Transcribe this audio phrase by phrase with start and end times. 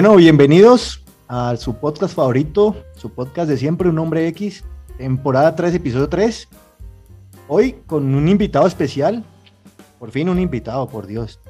[0.00, 4.64] Bueno, bienvenidos a su podcast favorito, su podcast de siempre, Un Hombre X,
[4.96, 6.48] temporada 3, episodio 3.
[7.48, 9.24] Hoy con un invitado especial,
[9.98, 11.40] por fin un invitado, por Dios.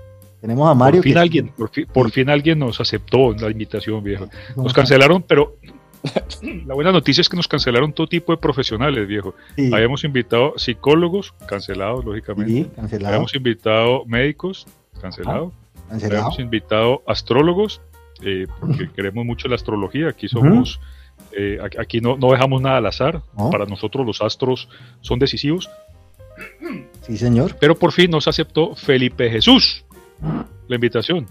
[0.40, 1.02] Tenemos a Mario.
[1.02, 1.52] Por fin, alguien,
[1.92, 4.30] por, fin, alguien nos aceptó la invitación, viejo.
[4.56, 5.58] Nos cancelaron, pero
[6.66, 9.34] la buena noticia es que nos cancelaron todo tipo de profesionales, viejo.
[9.74, 12.50] Habíamos invitado psicólogos, cancelados, lógicamente.
[12.50, 13.08] Sí, cancelado.
[13.08, 14.66] Habíamos invitado médicos,
[15.02, 15.52] cancelados.
[15.90, 16.22] cancelado.
[16.22, 17.83] Habíamos invitado astrólogos,
[18.22, 20.08] eh, porque queremos mucho la astrología.
[20.08, 20.80] Aquí somos,
[21.33, 23.22] eh, aquí no, no, dejamos nada al azar.
[23.50, 24.69] Para nosotros los astros
[25.00, 25.70] son decisivos.
[27.02, 27.56] Sí, señor.
[27.58, 29.84] Pero por fin nos aceptó Felipe Jesús
[30.69, 31.27] la invitación.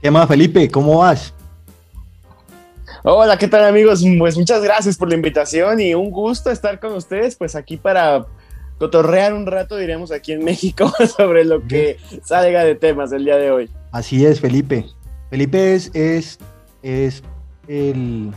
[0.00, 0.70] ¿Qué más, Felipe?
[0.70, 1.34] ¿Cómo vas?
[3.04, 4.04] Hola, ¿qué tal amigos?
[4.18, 8.26] Pues muchas gracias por la invitación y un gusto estar con ustedes, pues aquí para
[8.78, 13.36] cotorrear un rato, diremos aquí en México, sobre lo que salga de temas el día
[13.36, 13.70] de hoy.
[13.92, 14.84] Así es, Felipe.
[15.30, 15.90] Felipe es,
[16.82, 17.22] es,
[17.66, 18.32] el,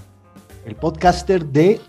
[0.79, 1.79] podcaster de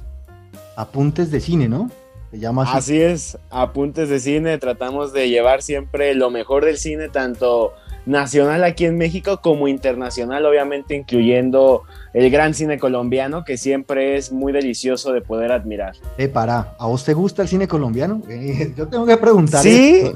[0.77, 1.91] Apuntes de Cine, ¿no?
[2.31, 2.77] Se llama así.
[2.77, 4.59] Así es, Apuntes de Cine.
[4.59, 7.75] Tratamos de llevar siempre lo mejor del cine, tanto
[8.07, 14.33] nacional aquí en México como internacional, obviamente incluyendo el gran cine colombiano, que siempre es
[14.33, 15.95] muy delicioso de poder admirar.
[16.19, 18.23] Eh, para, ¿a vos te gusta el cine colombiano?
[18.77, 19.63] Yo tengo que preguntar.
[19.63, 20.11] Sí,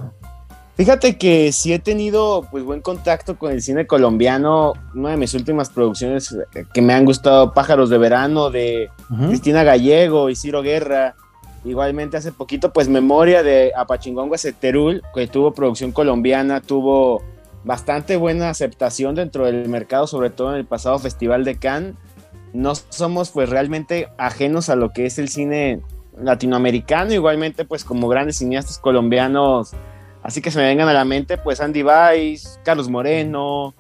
[0.76, 4.74] Fíjate que sí he tenido pues buen contacto con el cine colombiano.
[4.94, 8.90] Una de mis últimas producciones eh, que me han gustado, Pájaros de Verano, de
[9.26, 11.14] Cristina Gallego y Ciro Guerra.
[11.64, 17.22] Igualmente hace poquito, pues Memoria de Apachingongo Seterul, que tuvo producción colombiana, tuvo
[17.64, 21.94] bastante buena aceptación dentro del mercado, sobre todo en el pasado Festival de Cannes.
[22.52, 25.80] No somos pues realmente ajenos a lo que es el cine
[26.20, 29.74] latinoamericano, igualmente pues como grandes cineastas colombianos
[30.26, 33.72] Así que se me vengan a la mente, pues Andy Weiss, Carlos Moreno,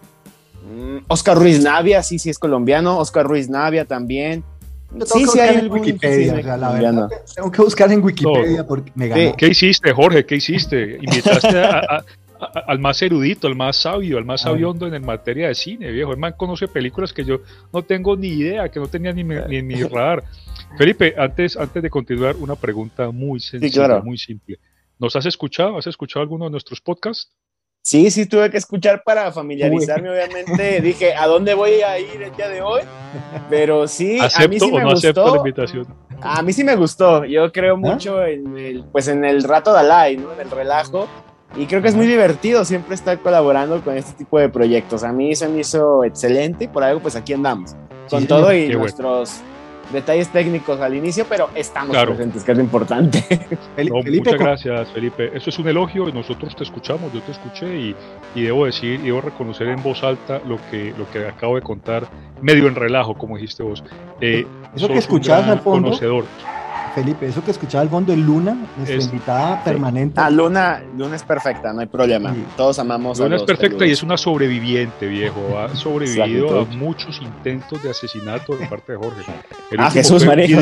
[0.62, 4.44] mm, Oscar Ruiz Navia, sí, sí es colombiano, Oscar Ruiz Navia también.
[5.06, 6.40] Sí, sí hay en Wikipedia,
[7.34, 9.34] tengo que buscar en Wikipedia porque me ganó.
[9.36, 10.24] ¿Qué hiciste, Jorge?
[10.24, 10.98] ¿Qué hiciste?
[11.02, 11.64] Invitaste
[12.38, 16.12] al más erudito, al más sabio, al más sabiondo en materia de cine, viejo.
[16.12, 17.40] El man conoce películas que yo
[17.72, 20.22] no tengo ni idea, que no tenía ni, ni en mi radar.
[20.78, 24.60] Felipe, antes, antes de continuar, una pregunta muy sencilla, muy simple.
[24.98, 25.76] ¿Nos has escuchado?
[25.78, 27.32] ¿Has escuchado alguno de nuestros podcasts?
[27.82, 30.80] Sí, sí, tuve que escuchar para familiarizarme, obviamente.
[30.80, 32.82] Dije, ¿a dónde voy a ir el día de hoy?
[33.48, 35.30] Pero sí, a mí sí me gustó.
[35.30, 35.86] la invitación?
[36.20, 37.24] A mí sí me gustó.
[37.24, 37.76] Yo creo ¿Ah?
[37.76, 40.32] mucho en el, pues en el rato de Alay, ¿no?
[40.32, 41.06] En el relajo.
[41.56, 45.04] Y creo que es muy divertido siempre estar colaborando con este tipo de proyectos.
[45.04, 47.76] A mí se me hizo excelente por algo, pues aquí andamos.
[48.10, 49.42] Con todo y nuestros
[49.92, 53.24] detalles técnicos al inicio, pero estamos presentes, que es lo importante.
[53.90, 55.30] muchas gracias, Felipe.
[55.34, 57.96] Eso es un elogio y nosotros te escuchamos, yo te escuché y,
[58.34, 61.62] y, debo decir, y debo reconocer en voz alta lo que, lo que acabo de
[61.62, 62.06] contar,
[62.40, 63.82] medio en relajo, como dijiste vos.
[64.20, 65.88] Eh, Eso que escuchás al fondo.
[65.88, 66.24] Conocedor.
[66.96, 70.18] Felipe, eso que escuchaba al fondo de Luna, nuestra invitada permanente.
[70.18, 72.34] Ah, Luna, Luna es perfecta, no hay problema.
[72.56, 75.58] Todos amamos Luna a Luna es perfecta y es una sobreviviente, viejo.
[75.58, 79.30] Ha sobrevivido a muchos intentos de asesinato de parte de Jorge.
[79.76, 80.58] ah, Jesús María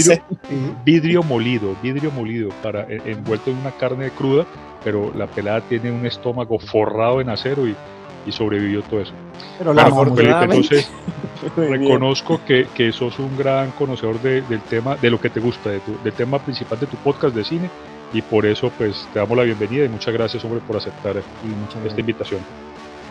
[0.85, 4.45] Vidrio molido, vidrio molido, para, envuelto en una carne cruda,
[4.83, 7.77] pero la pelada tiene un estómago forrado en acero y
[8.27, 9.13] y sobrevivió todo eso.
[9.59, 10.91] Pero la Felipe, entonces
[11.57, 15.81] reconozco que, que, sos un gran conocedor del tema, de lo que te gusta, de
[16.03, 17.71] del tema principal de tu podcast de cine
[18.13, 22.01] y por eso pues te damos la bienvenida y muchas gracias hombre por aceptar esta
[22.01, 22.41] invitación.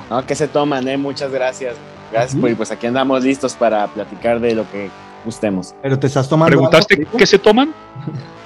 [0.10, 0.98] No, que se toman, eh?
[0.98, 1.76] muchas gracias.
[2.12, 4.90] Gracias, pues, pues aquí andamos listos para platicar de lo que
[5.26, 5.74] gustemos.
[5.82, 6.52] Pero te estás tomando.
[6.52, 7.74] ¿Preguntaste qué se toman?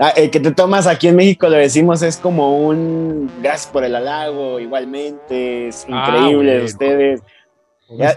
[0.00, 3.82] Ah, el que te tomas aquí en México, lo decimos, es como un gas por
[3.82, 7.20] el halago, igualmente, es ah, increíble ustedes.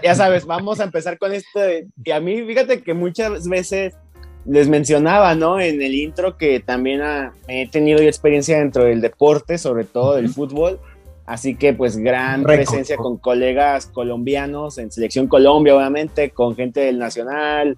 [0.02, 1.60] Ya, sabes, vamos a empezar con esto.
[2.04, 3.94] y a mí, fíjate que muchas veces
[4.44, 5.60] les mencionaba, ¿no?
[5.60, 7.00] En el intro que también
[7.48, 10.78] he tenido experiencia dentro del deporte, sobre todo del fútbol.
[11.24, 16.98] Así que pues gran presencia con colegas colombianos en Selección Colombia, obviamente, con gente del
[16.98, 17.76] Nacional,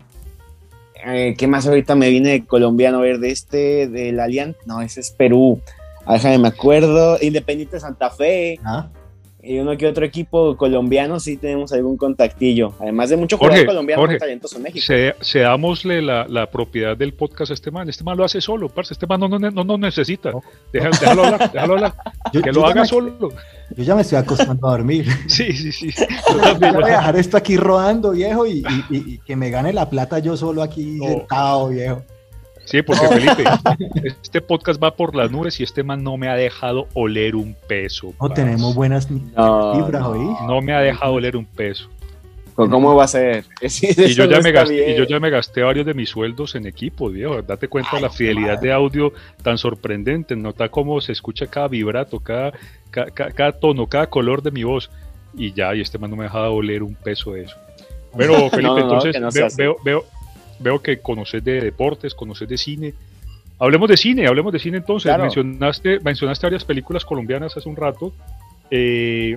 [1.07, 4.59] eh, ¿Qué más ahorita me viene colombiano ver de este, del Alianza?
[4.67, 5.61] No, ese es Perú.
[6.07, 7.19] Ajá, me acuerdo.
[7.21, 8.59] Independiente Santa Fe.
[8.65, 8.89] Ah
[9.45, 12.75] y uno que otro equipo colombiano sí tenemos algún contactillo.
[12.81, 14.85] Además de muchos jugadores colombianos talentosos en México.
[14.85, 17.89] Se, seámosle la, la, propiedad del podcast a este man.
[17.89, 18.95] Este man lo hace solo, parce.
[18.95, 20.33] Este man no, no, no, necesita.
[20.73, 21.95] Déjalo, hablar, déjalo hablar.
[22.33, 23.31] que lo haga solo.
[23.77, 25.07] Yo ya me estoy acostando a dormir.
[25.29, 25.91] Sí, sí, sí.
[26.61, 29.91] Yo voy a dejar esto aquí rodando, viejo, y, y, y, que me gane la
[29.91, 32.03] plata yo solo aquí sentado, viejo.
[32.65, 33.45] Sí, porque Felipe,
[34.23, 37.55] este podcast va por las nubes y este man no me ha dejado oler un
[37.69, 38.15] peso.
[38.21, 40.27] No tenemos buenas fibras hoy.
[40.47, 41.89] No me ha dejado oler un peso.
[42.55, 43.45] ¿Cómo va a ser?
[43.61, 46.67] y, yo ya me gasté, y yo ya me gasté varios de mis sueldos en
[46.67, 47.43] equipo, viejo.
[47.43, 49.13] Date cuenta de la fidelidad de audio
[49.43, 50.37] tan sorprendente.
[50.37, 52.53] Nota cómo se escucha cada vibrato, cada,
[52.91, 54.91] cada, tono, cada color de mi voz.
[55.37, 57.57] Y ya, y este man no me ha dejado oler un peso de eso.
[58.17, 60.05] Pero Felipe, entonces veo, veo, veo
[60.83, 62.95] que conoces de deportes, conoces de cine.
[63.59, 65.17] Hablemos de cine, hablemos de cine entonces.
[65.17, 68.13] Mencionaste, mencionaste varias películas colombianas hace un rato
[68.71, 69.37] eh,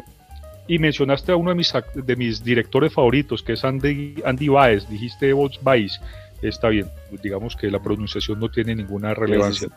[0.67, 4.89] y mencionaste a uno de mis, de mis directores favoritos, que es Andy, Andy Baez.
[4.89, 5.99] Dijiste vos Baez.
[6.41, 6.87] Está bien,
[7.23, 9.69] digamos que la pronunciación no tiene ninguna relevancia.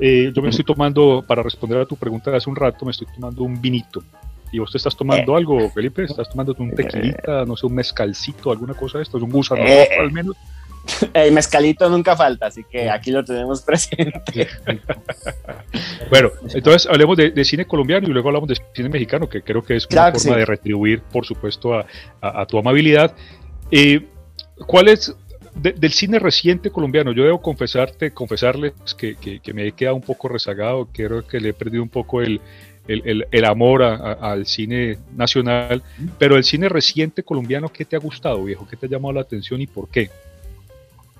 [0.00, 2.90] Eh, yo me estoy tomando, para responder a tu pregunta de hace un rato, me
[2.90, 4.02] estoy tomando un vinito.
[4.54, 5.36] ¿Y vos te estás tomando eh.
[5.36, 6.04] algo, Felipe?
[6.04, 9.18] ¿Estás tomando un tequilita, no sé, un mezcalcito, alguna cosa de esto?
[9.18, 9.64] ¿Un gusano
[9.98, 10.36] al menos?
[11.12, 14.46] El mezcalito nunca falta, así que aquí lo tenemos presente.
[16.10, 19.74] bueno, entonces hablemos de, cine colombiano y luego hablamos de cine mexicano, que creo que
[19.74, 21.74] es una forma de retribuir, por supuesto,
[22.20, 23.12] a, tu amabilidad.
[23.72, 24.06] Eh,
[24.68, 25.16] ¿Cuál es
[25.56, 27.10] del cine reciente colombiano?
[27.10, 31.48] Yo debo confesarte, confesarles que, que, me he quedado un poco rezagado, creo que le
[31.48, 32.40] he perdido un poco el,
[32.86, 35.82] el, amor al cine nacional,
[36.18, 38.66] pero el cine reciente colombiano, ¿qué te ha gustado, viejo?
[38.68, 40.10] ¿Qué te ha llamado la atención y por qué?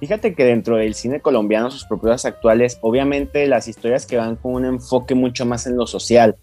[0.00, 4.54] Fíjate que dentro del cine colombiano, sus propuestas actuales, obviamente las historias que van con
[4.54, 6.36] un enfoque mucho más en lo social,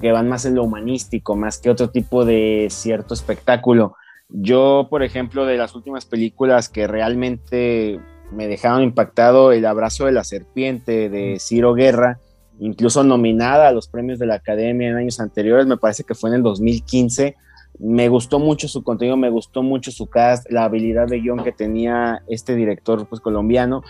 [0.00, 3.96] que van más en lo humanístico, más que otro tipo de cierto espectáculo.
[4.28, 7.98] Yo, por ejemplo, de las últimas películas que realmente
[8.30, 12.20] me dejaron impactado, El abrazo de la serpiente de Ciro Guerra,
[12.60, 16.30] incluso nominada a los premios de la Academia en años anteriores, me parece que fue
[16.30, 17.34] en el 2015
[17.80, 21.52] me gustó mucho su contenido, me gustó mucho su cast, la habilidad de guion que
[21.52, 23.82] tenía este director pues, colombiano.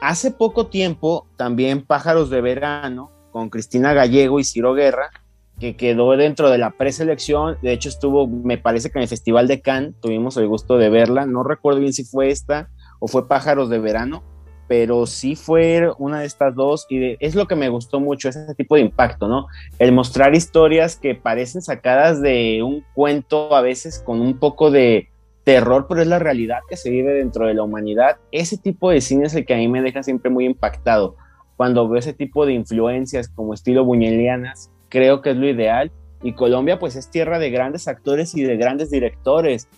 [0.00, 5.10] Hace poco tiempo, también Pájaros de Verano, con Cristina Gallego y Ciro Guerra,
[5.58, 7.56] que quedó dentro de la preselección.
[7.62, 10.90] De hecho, estuvo, me parece que en el Festival de Cannes tuvimos el gusto de
[10.90, 11.26] verla.
[11.26, 12.68] No recuerdo bien si fue esta
[12.98, 14.22] o fue Pájaros de Verano,
[14.70, 18.54] pero sí fue una de estas dos y es lo que me gustó mucho, ese
[18.54, 19.48] tipo de impacto, ¿no?
[19.80, 25.08] El mostrar historias que parecen sacadas de un cuento a veces con un poco de
[25.42, 28.18] terror, pero es la realidad que se vive dentro de la humanidad.
[28.30, 31.16] Ese tipo de cine es el que a mí me deja siempre muy impactado.
[31.56, 35.90] Cuando veo ese tipo de influencias como estilo buñuelianas, creo que es lo ideal.
[36.22, 39.68] Y Colombia pues es tierra de grandes actores y de grandes directores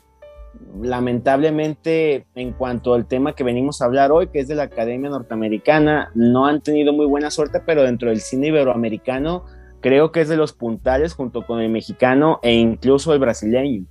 [0.80, 5.10] lamentablemente, en cuanto al tema que venimos a hablar hoy, que es de la Academia
[5.10, 9.44] Norteamericana, no han tenido muy buena suerte, pero dentro del cine iberoamericano
[9.80, 13.84] creo que es de los puntales junto con el mexicano e incluso el brasileño.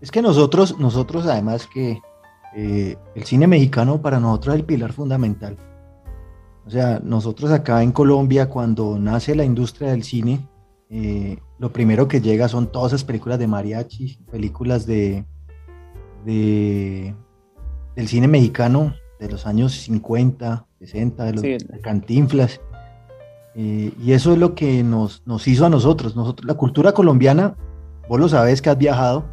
[0.00, 2.00] Es que nosotros, nosotros además que
[2.54, 5.56] eh, el cine mexicano para nosotros es el pilar fundamental.
[6.66, 10.48] O sea, nosotros acá en Colombia, cuando nace la industria del cine,
[10.90, 15.24] eh, lo primero que llega son todas esas películas de mariachi, películas de,
[16.26, 17.14] de,
[17.94, 22.60] del cine mexicano de los años 50, 60, de los cantinflas.
[23.54, 26.16] Eh, y eso es lo que nos, nos hizo a nosotros.
[26.16, 26.46] nosotros.
[26.46, 27.56] La cultura colombiana,
[28.08, 29.24] vos lo sabés que has viajado,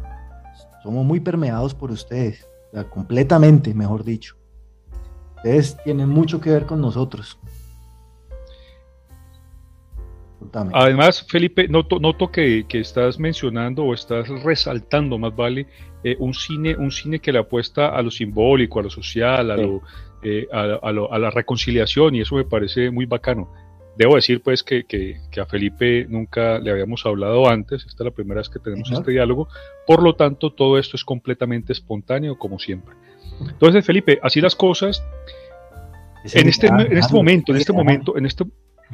[0.82, 2.46] somos muy permeados por ustedes,
[2.90, 4.36] completamente, mejor dicho.
[5.36, 7.38] Ustedes tienen mucho que ver con nosotros.
[10.72, 15.66] Además, Felipe, noto, noto que, que, estás mencionando o estás resaltando, más vale,
[16.02, 19.56] eh, un, cine, un cine que le apuesta a lo simbólico, a lo social, a,
[19.56, 19.82] lo,
[20.22, 23.52] eh, a, a, la reconciliación, y eso me parece muy bacano.
[23.96, 28.10] Debo decir, pues, que, que, a Felipe nunca le habíamos hablado antes, esta es la
[28.10, 29.48] primera vez que tenemos este diálogo,
[29.86, 32.94] por lo tanto, todo esto es completamente espontáneo, como siempre.
[33.40, 35.04] Entonces, Felipe, así las cosas.
[36.32, 38.44] En este, en este momento, en este momento, en este,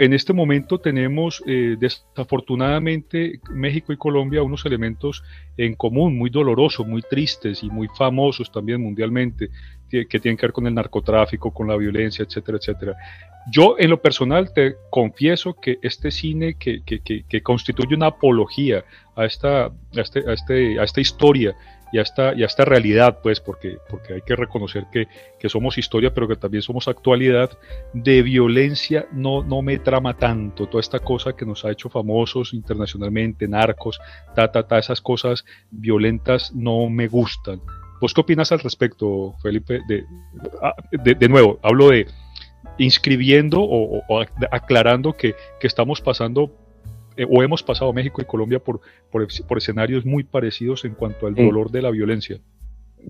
[0.00, 5.22] en este momento tenemos eh, desafortunadamente México y Colombia unos elementos
[5.58, 9.50] en común muy dolorosos, muy tristes y muy famosos también mundialmente,
[9.90, 12.96] que, tienen que ver con el narcotráfico, con la violencia, etcétera, etcétera.
[13.52, 18.84] Yo en lo personal te confieso que este cine que, que constituye una apología
[19.16, 21.54] a esta, a, este, a, este, a esta historia
[21.92, 25.06] y a esta, y esta realidad, pues, porque, porque hay que reconocer que,
[25.38, 27.50] que, somos historia, pero que también somos actualidad,
[27.92, 32.54] de violencia no, no me trama tanto, toda esta cosa que nos ha hecho famosos
[32.54, 34.00] internacionalmente, narcos,
[34.34, 37.60] ta, ta, ta, esas cosas violentas no me gustan.
[38.00, 39.80] ¿Vos qué opinas al respecto, Felipe?
[39.86, 40.04] De,
[40.62, 42.06] ah, de, nuevo, hablo de
[42.78, 44.02] inscribiendo o,
[44.50, 46.50] aclarando que, que estamos pasando
[47.20, 51.34] eh, o hemos pasado México y Colombia por, por, escenarios muy parecidos en cuanto al
[51.34, 52.38] dolor de la violencia.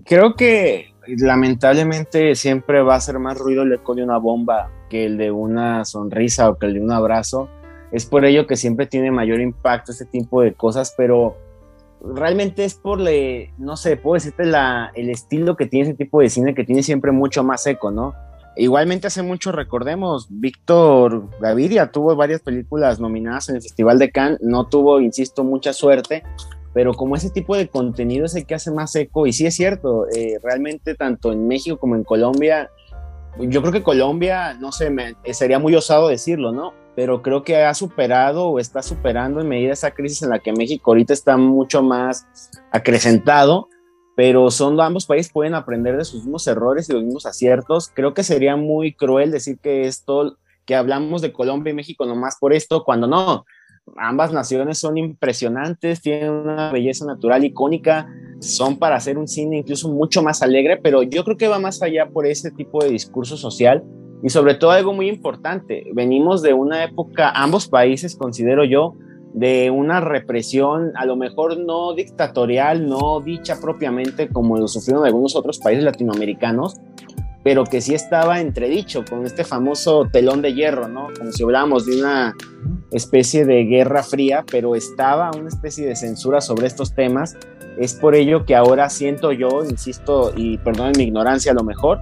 [0.03, 5.05] Creo que lamentablemente siempre va a ser más ruido el eco de una bomba que
[5.05, 7.47] el de una sonrisa o que el de un abrazo.
[7.93, 11.37] Es por ello que siempre tiene mayor impacto este tipo de cosas, pero
[12.03, 16.19] realmente es por, le, no sé, puedo decirte la, el estilo que tiene ese tipo
[16.19, 18.13] de cine que tiene siempre mucho más eco, ¿no?
[18.57, 24.39] Igualmente hace mucho, recordemos, Víctor Gaviria tuvo varias películas nominadas en el Festival de Cannes,
[24.41, 26.23] no tuvo, insisto, mucha suerte,
[26.73, 29.55] pero como ese tipo de contenido es el que hace más eco, y sí es
[29.55, 32.69] cierto, eh, realmente tanto en México como en Colombia,
[33.39, 36.73] yo creo que Colombia, no sé, me, sería muy osado decirlo, ¿no?
[36.93, 40.51] Pero creo que ha superado o está superando en medida esa crisis en la que
[40.51, 42.27] México ahorita está mucho más
[42.71, 43.69] acrecentado
[44.15, 47.89] pero son ambos países pueden aprender de sus mismos errores y los mismos aciertos.
[47.93, 52.37] Creo que sería muy cruel decir que esto, que hablamos de Colombia y México nomás
[52.39, 53.45] por esto, cuando no.
[53.97, 58.07] Ambas naciones son impresionantes, tienen una belleza natural icónica,
[58.39, 61.81] son para hacer un cine incluso mucho más alegre, pero yo creo que va más
[61.81, 63.83] allá por ese tipo de discurso social
[64.23, 65.85] y sobre todo algo muy importante.
[65.93, 68.95] Venimos de una época, ambos países, considero yo,
[69.33, 75.35] de una represión, a lo mejor no dictatorial, no dicha propiamente como lo sufrieron algunos
[75.35, 76.75] otros países latinoamericanos,
[77.43, 81.07] pero que sí estaba entredicho con este famoso telón de hierro, ¿no?
[81.17, 82.35] Como si hablábamos de una
[82.91, 87.37] especie de guerra fría, pero estaba una especie de censura sobre estos temas.
[87.79, 91.99] Es por ello que ahora siento yo, insisto, y perdonen mi ignorancia a lo mejor,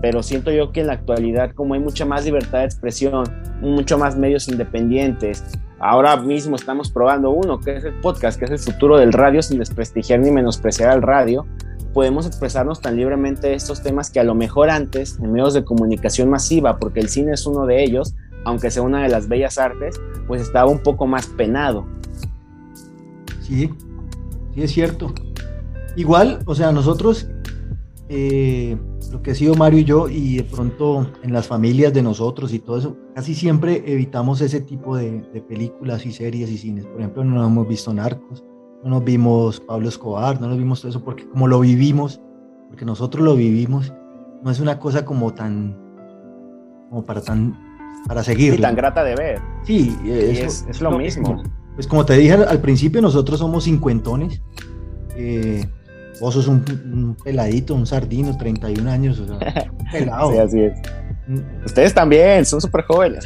[0.00, 3.24] pero siento yo que en la actualidad, como hay mucha más libertad de expresión,
[3.60, 5.44] mucho más medios independientes,
[5.80, 9.42] Ahora mismo estamos probando uno, que es el podcast, que es el futuro del radio,
[9.42, 11.46] sin desprestigiar ni menospreciar al radio.
[11.94, 16.28] Podemos expresarnos tan libremente estos temas que a lo mejor antes, en medios de comunicación
[16.28, 19.98] masiva, porque el cine es uno de ellos, aunque sea una de las bellas artes,
[20.26, 21.86] pues estaba un poco más penado.
[23.40, 23.72] Sí,
[24.54, 25.14] sí es cierto.
[25.96, 27.26] Igual, o sea, nosotros
[28.10, 28.76] eh,
[29.10, 32.52] lo que ha sido Mario y yo, y de pronto en las familias de nosotros
[32.52, 36.86] y todo eso, casi siempre evitamos ese tipo de, películas y series y cines.
[36.86, 38.44] Por ejemplo, no hemos visto Narcos,
[38.84, 42.20] no nos vimos Pablo Escobar, no nos vimos todo eso, porque como lo vivimos,
[42.68, 43.92] porque nosotros lo vivimos,
[44.42, 45.76] no es una cosa como tan,
[46.88, 47.58] como para tan,
[48.06, 48.54] para seguir.
[48.54, 49.40] Y tan grata de ver.
[49.64, 51.42] Sí, es, lo, mismo.
[51.74, 54.40] Pues como te dije al, principio, nosotros somos cincuentones.
[55.16, 55.68] Eh,
[56.20, 59.38] Vos sos un, peladito, un sardino, 31 años, o sea,
[59.92, 60.32] pelado.
[60.32, 60.78] sí, así es.
[61.26, 61.64] Mm.
[61.64, 63.24] Ustedes también, son súper jóvenes.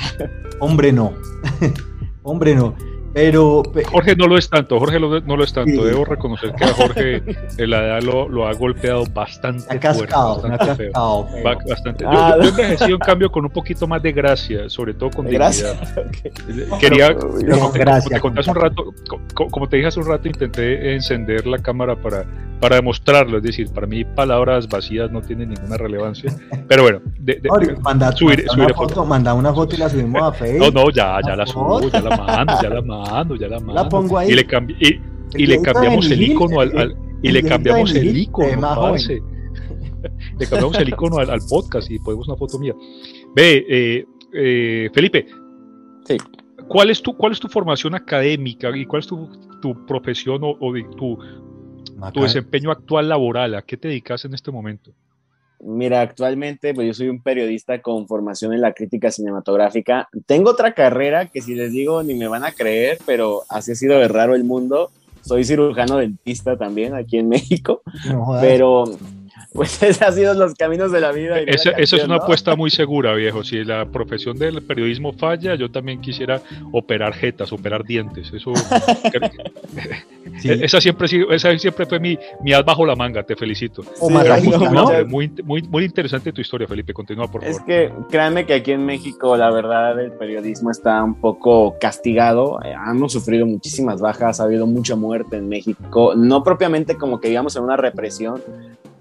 [0.60, 1.12] Hombre, no.
[2.22, 2.74] Hombre, no.
[3.14, 3.62] Pero.
[3.92, 5.84] Jorge no lo es tanto, Jorge no lo es tanto.
[5.84, 7.22] Debo reconocer que a Jorge
[7.58, 9.64] la edad lo, ha golpeado bastante.
[9.68, 11.28] Ha cascado, fuerte, bastante cascado,
[11.68, 12.04] bastante.
[12.06, 15.26] Ah, yo, he yo en cambio con un poquito más de gracia, sobre todo con
[15.26, 15.52] dignidad.
[16.80, 17.38] Quería, como,
[17.70, 18.94] te, un rato,
[19.32, 22.24] como te dije hace un rato, intenté encender la cámara para,
[22.60, 23.36] para demostrarlo.
[23.36, 26.34] Es decir, para mí palabras vacías no tienen ninguna relevancia.
[26.66, 27.40] Pero bueno, de,
[27.80, 30.74] manda, subir, una foto, manda una foto y la subimos a Facebook.
[30.74, 33.03] No, no, ya, ya la subo, ya la mando, ya la mando
[33.36, 33.74] ya la mando.
[33.74, 34.30] La pongo ahí.
[34.30, 34.46] Y le,
[35.36, 38.94] y, le cambiamos el icono al, y le cambiamos el icono,
[40.38, 42.74] le cambiamos el icono al, podcast y podemos una foto mía.
[43.34, 45.26] Ve, eh, eh, Felipe.
[46.04, 46.16] Sí.
[46.68, 49.28] ¿Cuál es tu, cuál es tu formación académica y cuál es tu,
[49.60, 51.18] tu profesión o, o tu,
[52.12, 53.54] tu desempeño actual laboral?
[53.54, 54.92] ¿A qué te dedicas en este momento?
[55.60, 60.08] Mira, actualmente pues yo soy un periodista con formación en la crítica cinematográfica.
[60.26, 63.74] Tengo otra carrera que si les digo ni me van a creer, pero así ha
[63.74, 64.90] sido de raro el mundo.
[65.22, 67.82] Soy cirujano dentista también aquí en México,
[68.40, 68.84] pero
[69.52, 71.38] pues esos han sido los caminos de la vida.
[71.40, 73.44] Esa, es una apuesta muy segura, viejo.
[73.44, 76.40] Si la profesión del periodismo falla, yo también quisiera
[76.72, 78.32] operar jetas, operar dientes.
[78.32, 78.52] Eso.
[80.44, 83.82] esa, siempre, esa siempre fue mi, mi as bajo la manga, te felicito.
[85.06, 86.92] muy, muy, muy interesante tu historia, Felipe.
[86.92, 87.56] Continúa, por favor.
[87.56, 92.60] Es que créanme que aquí en México, la verdad, el periodismo está un poco castigado.
[92.64, 96.14] Eh, hemos sufrido muchísimas bajas, ha habido mucha muerte en México.
[96.16, 98.42] No propiamente como que digamos en una represión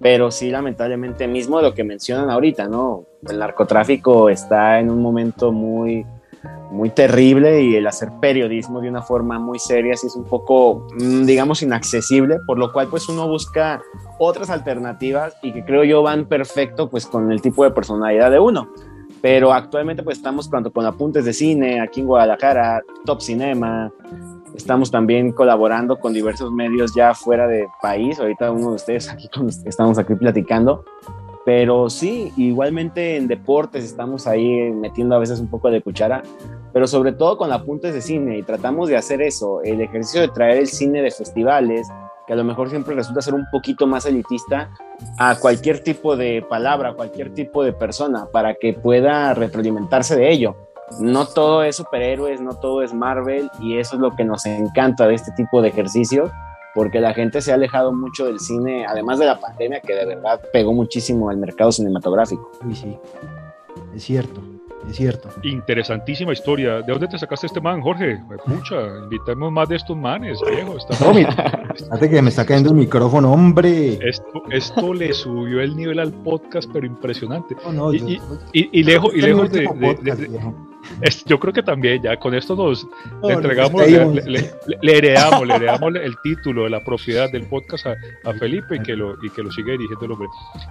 [0.04, 3.06] pero sí lamentablemente mismo lo que mencionan ahorita, ¿no?
[3.26, 6.04] El narcotráfico está en un momento muy,
[6.70, 10.86] muy terrible y el hacer periodismo de una forma muy seria sí es un poco,
[10.98, 13.80] mm, digamos, inaccesible, por lo cual pues uno busca
[14.18, 18.38] otras alternativas y que creo yo van perfecto pues con el tipo de personalidad de
[18.38, 18.68] uno.
[19.22, 23.90] Pero actualmente pues estamos con, con apuntes de cine aquí en Guadalajara, Top Cinema,
[24.54, 29.28] estamos también colaborando con diversos medios ya fuera de país, ahorita uno de ustedes aquí
[29.64, 30.84] estamos aquí platicando,
[31.44, 36.22] pero sí, igualmente en deportes estamos ahí metiendo a veces un poco de cuchara,
[36.72, 40.28] pero sobre todo con apuntes de cine y tratamos de hacer eso, el ejercicio de
[40.28, 41.86] traer el cine de festivales,
[42.26, 44.70] que a lo mejor siempre resulta ser un poquito más elitista,
[45.18, 50.56] a cualquier tipo de palabra, cualquier tipo de persona, para que pueda retroalimentarse de ello.
[51.00, 55.06] No todo es superhéroes, no todo es Marvel, y eso es lo que nos encanta
[55.06, 56.30] de este tipo de ejercicios,
[56.74, 60.06] porque la gente se ha alejado mucho del cine, además de la pandemia que de
[60.06, 62.50] verdad pegó muchísimo al mercado cinematográfico.
[62.62, 62.98] Sí, sí,
[63.94, 64.42] es cierto.
[64.88, 65.30] Es cierto.
[65.42, 66.82] Interesantísima historia.
[66.82, 68.20] ¿De dónde te sacaste este man, Jorge?
[68.44, 70.76] Pucha, invitemos más de estos manes, viejo.
[70.76, 73.98] Está que me está cayendo el micrófono, hombre.
[74.06, 77.56] Esto, esto le subió el nivel al podcast, pero impresionante.
[77.92, 78.20] y,
[78.52, 79.66] y, lejos, y lejos de,
[81.26, 82.86] yo creo que también ya con esto nos
[83.22, 88.80] entregamos, le, heredamos, le heredamos el título de la propiedad del podcast a, Felipe y
[88.80, 90.28] que lo, y que lo sigue dirigiendo el hombre.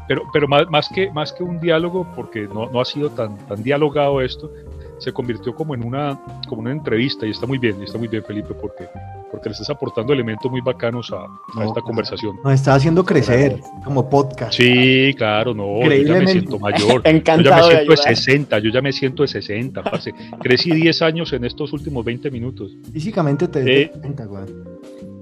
[0.07, 3.37] Pero, pero más, más, que, más que un diálogo, porque no, no ha sido tan,
[3.47, 4.51] tan dialogado esto,
[4.99, 8.07] se convirtió como en una, como una entrevista y está muy bien, y está muy
[8.07, 8.87] bien Felipe porque,
[9.33, 11.25] porque le estás aportando elementos muy bacanos a,
[11.63, 12.39] esta conversación.
[12.43, 14.53] Nos está haciendo crecer como podcast.
[14.53, 17.01] Sí, claro, no, yo ya me siento mayor.
[17.03, 20.13] Encantado yo ya me siento de, 60, yo ya me siento de 60, parce.
[20.39, 22.77] Crecí 10 años en estos últimos 20 minutos.
[22.93, 23.91] Físicamente te eh,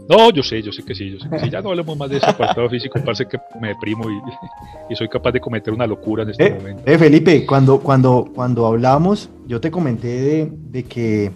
[0.09, 1.49] no, yo sé, yo sé que sí, yo sé que sí.
[1.49, 4.05] Ya no hablemos más de ese apartado físico, parece que me deprimo
[4.89, 6.83] y, soy capaz de cometer una locura en este eh, momento.
[6.85, 11.31] Eh, Felipe, cuando, cuando, cuando hablamos, yo te comenté de, que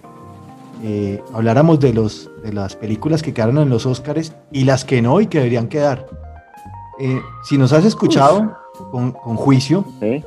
[0.83, 5.01] eh, habláramos de, los, de las películas que quedaron en los Oscars y las que
[5.01, 6.05] no y que deberían quedar.
[6.99, 8.55] Eh, si nos has escuchado
[8.91, 10.23] con, con, juicio, te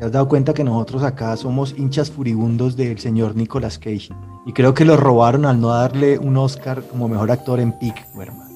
[0.00, 4.10] has dado cuenta que nosotros acá somos hinchas furibundos del señor Nicolas Cage.
[4.44, 7.96] Y creo que lo robaron al no darle un Oscar como mejor actor en Pick,
[8.20, 8.50] hermano.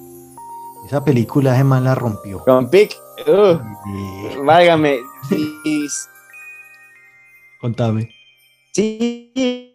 [0.87, 2.40] Esa película ese man la rompió.
[2.40, 2.94] Con Pick,
[3.27, 4.98] uh, válgame.
[7.61, 8.11] Contame.
[8.72, 9.72] Sí.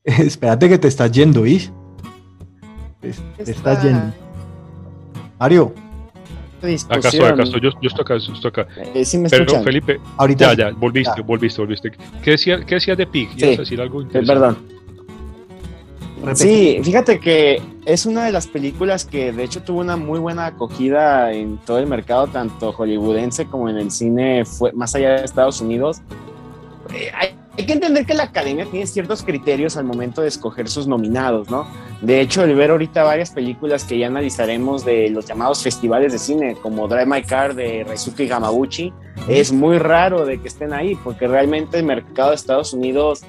[0.04, 1.42] Espérate que te estás yendo,
[3.38, 4.12] estás yendo.
[5.38, 5.72] Mario.
[6.58, 6.68] Acá
[7.08, 8.66] estoy, acá estoy, yo, estoy acá, yo estoy acá.
[8.94, 9.98] Eh, sí me Perdón, Felipe.
[10.18, 10.52] Ahorita.
[10.52, 11.90] Ya, ya, volviste, volviste, volviste.
[12.22, 13.30] ¿Qué decías decía de Pig?
[13.36, 13.56] Sí.
[13.56, 14.34] decir algo interesante?
[14.34, 14.80] Perdón.
[16.34, 20.46] Sí, fíjate que es una de las películas que de hecho tuvo una muy buena
[20.46, 25.24] acogida en todo el mercado, tanto hollywoodense como en el cine fue, más allá de
[25.24, 26.02] Estados Unidos.
[26.92, 27.10] Eh,
[27.60, 31.50] hay, que entender que la academia tiene ciertos criterios al momento de escoger sus nominados,
[31.50, 31.66] ¿no?
[32.00, 36.18] De hecho, el ver ahorita varias películas que ya analizaremos de los llamados festivales de
[36.18, 38.92] cine, como Drive My Car de Reizuki Hamaguchi,
[39.28, 43.22] es muy raro de que estén ahí, porque realmente el mercado de Estados Unidos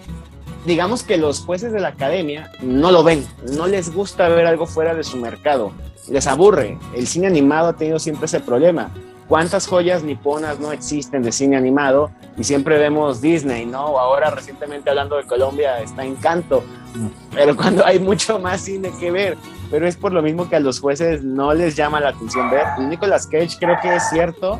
[0.66, 4.68] digamos que los jueces de la academia no lo ven, no les gusta ver algo
[4.68, 5.72] fuera de su mercado,
[6.10, 6.78] les aburre.
[6.96, 8.92] El cine animado ha tenido siempre ese problema.
[9.32, 12.12] ¿Cuántas joyas niponas no existen de cine animado?
[12.38, 13.98] Y siempre vemos Disney, ¿no?
[13.98, 16.66] Ahora recientemente hablando de Colombia está Encanto,
[17.34, 19.38] pero cuando hay mucho más cine que ver.
[19.70, 22.66] Pero es por lo mismo que a los jueces no les llama la atención ver.
[22.80, 24.60] Nicolas Cage creo que es cierto,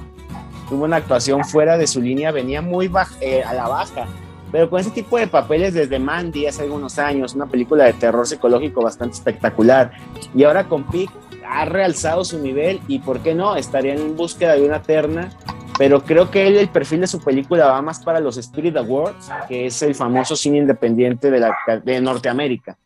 [0.70, 4.08] tuvo una actuación fuera de su línea, venía muy eh, a la baja
[4.52, 8.28] pero con ese tipo de papeles desde Mandy hace algunos años, una película de terror
[8.28, 9.94] psicológico bastante espectacular,
[10.36, 11.10] y ahora con Pick
[11.52, 13.56] ha realzado su nivel y, ¿por qué no?
[13.58, 15.30] Estaría en búsqueda de una terna,
[15.78, 19.30] pero creo que él, el perfil de su película va más para los Spirit Awards,
[19.50, 22.78] que es el famoso cine independiente de, la, de Norteamérica.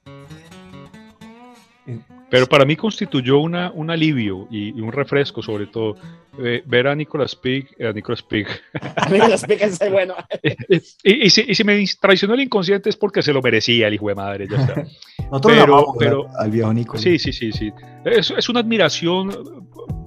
[2.30, 5.96] Pero para mí constituyó una, un alivio y, un refresco, sobre todo,
[6.40, 7.68] eh, ver a Nicolas Pig.
[7.80, 8.48] A Nicolas Pig.
[8.96, 10.16] A Nicolas Pig es bueno.
[11.04, 14.48] y, si, me traicionó el inconsciente es porque se lo merecía el hijo de madre,
[14.50, 14.74] ya está.
[15.48, 17.02] pero, pero, al viejo Nicolas.
[17.02, 17.72] Sí, sí, sí, sí.
[18.04, 19.30] Es, es, una admiración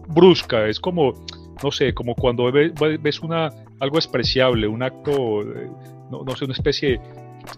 [0.09, 1.13] brusca, es como,
[1.63, 5.71] no sé, como cuando ves, ves una, algo despreciable, un acto, eh,
[6.11, 7.01] no, no sé, una especie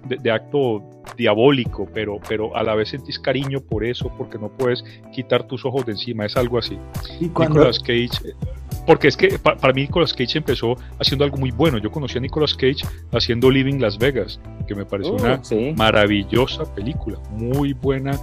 [0.07, 0.83] de, acto
[1.17, 5.65] diabólico, pero, pero a la vez sentís cariño por eso, porque no puedes quitar tus
[5.65, 6.79] ojos de encima, es algo así.
[7.21, 8.35] Nicolas Cage, eh,
[8.87, 11.79] porque es que para mí Nicolas Cage empezó haciendo algo muy bueno.
[11.79, 15.41] Yo conocí a Nicolas Cage haciendo Living Las Vegas, que me pareció uh, una
[15.77, 18.19] maravillosa película, muy buena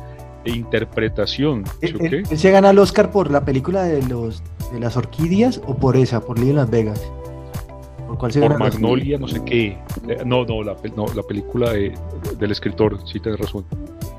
[0.46, 1.64] interpretación.
[1.82, 4.98] ¿Él, eh, eh, ¿Él, se gana el Oscar por la película de los de las
[4.98, 7.12] orquídeas o por esa, por Living Las Vegas?
[8.08, 9.78] ¿Por cuál se Por Magnolia, no sé qué.
[10.08, 13.66] Eh, no, no, la, no, la película del escritor, sí tienes razón.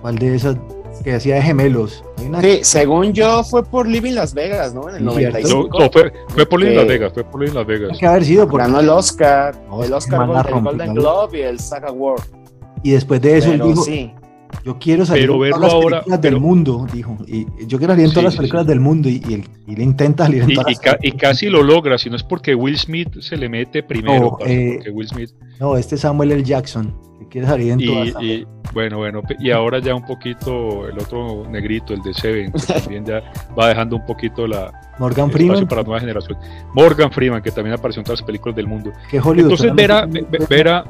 [0.02, 0.56] ¿Cuál de esas
[1.02, 2.04] que hacía de gemelos?
[2.40, 4.88] Sí, según yo fue por Living Las Vegas, ¿no?
[4.88, 5.78] En el 95.
[5.78, 7.98] No, fue, fue, por Living Las Vegas, fue por Living Las Vegas.
[7.98, 8.60] que haber sido por...
[8.60, 12.22] Ganó el Oscar, el Oscar, el Golden Globe y el Saga Award.
[12.82, 14.12] Y después de eso él dijo, sí.
[14.64, 17.16] Yo quiero salir en todas las películas del mundo, dijo.
[17.26, 20.42] Y yo quiero salir en todas las películas del mundo y, y, le intenta salir
[20.42, 23.48] en todas y, y casi lo logra, si no es porque Will Smith se le
[23.48, 24.36] mete primero.
[24.40, 25.30] No, eh, Will Smith...
[25.60, 26.42] no este Samuel L.
[26.42, 28.22] Jackson, que quiere salir en todas.
[28.22, 32.58] Y, bueno, bueno, y ahora ya un poquito el otro negrito, el de Seven, que
[32.80, 33.22] también ya
[33.58, 35.66] va dejando un poquito la, Morgan Freeman.
[35.66, 36.36] para nueva generación.
[36.74, 38.92] Morgan Freeman, que también apareció en todas las películas del mundo.
[39.12, 40.06] Entonces, Vera,
[40.48, 40.84] Vera,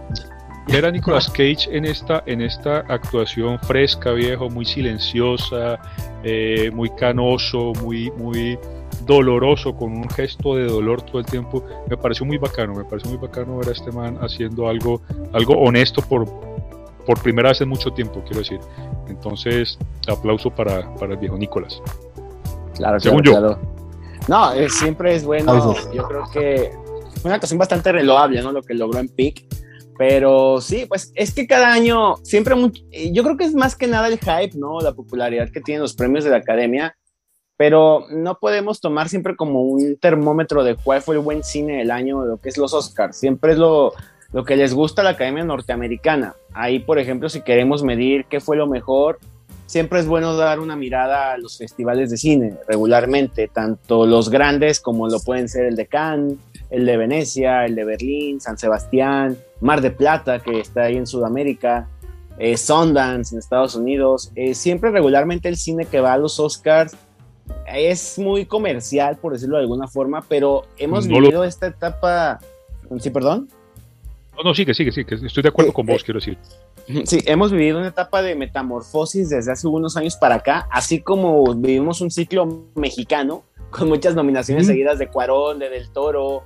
[0.68, 5.78] ver a Nicolas Cage en esta, en esta actuación fresca, viejo, muy silenciosa,
[6.22, 8.58] eh, muy canoso, muy, muy
[9.06, 13.10] doloroso, con un gesto de dolor todo el tiempo, me pareció muy bacano, me pareció
[13.10, 15.00] muy bacano ver a este man haciendo algo,
[15.32, 16.26] algo honesto por,
[17.06, 18.60] por primera vez en mucho tiempo, quiero decir.
[19.08, 21.80] Entonces, aplauso para, para el viejo Nicolas.
[22.74, 23.58] Claro, Según yo.
[24.28, 25.74] No, siempre es bueno.
[25.92, 26.70] Yo creo que
[27.20, 28.52] fue una actuación bastante reloable, ¿no?
[28.52, 29.44] Lo que logró en Peak
[29.98, 32.54] pero sí, pues es que cada año siempre,
[33.12, 34.80] yo creo que es más que nada el hype, ¿no?
[34.80, 36.96] La popularidad que tienen los premios de la academia,
[37.56, 41.90] pero no podemos tomar siempre como un termómetro de cuál fue el buen cine del
[41.90, 43.16] año, lo que es los Oscars.
[43.16, 43.92] Siempre es lo,
[44.32, 46.36] lo que les gusta a la academia norteamericana.
[46.54, 49.18] Ahí, por ejemplo, si queremos medir qué fue lo mejor,
[49.66, 54.78] siempre es bueno dar una mirada a los festivales de cine regularmente, tanto los grandes
[54.78, 56.36] como lo pueden ser el de Cannes,
[56.70, 61.06] el de Venecia, el de Berlín, San Sebastián, Mar de Plata, que está ahí en
[61.06, 61.88] Sudamérica,
[62.38, 64.30] eh, Sundance en Estados Unidos.
[64.34, 66.96] Eh, siempre regularmente el cine que va a los Oscars
[67.66, 72.38] es muy comercial, por decirlo de alguna forma, pero hemos vivido esta etapa.
[72.98, 73.48] ¿Sí, perdón?
[74.36, 75.26] No, no, sigue, sigue, sigue.
[75.26, 76.38] Estoy de acuerdo con vos, quiero decir.
[77.04, 81.54] Sí, hemos vivido una etapa de metamorfosis desde hace unos años para acá, así como
[81.54, 86.44] vivimos un ciclo mexicano con muchas nominaciones seguidas de Cuarón, de Del Toro,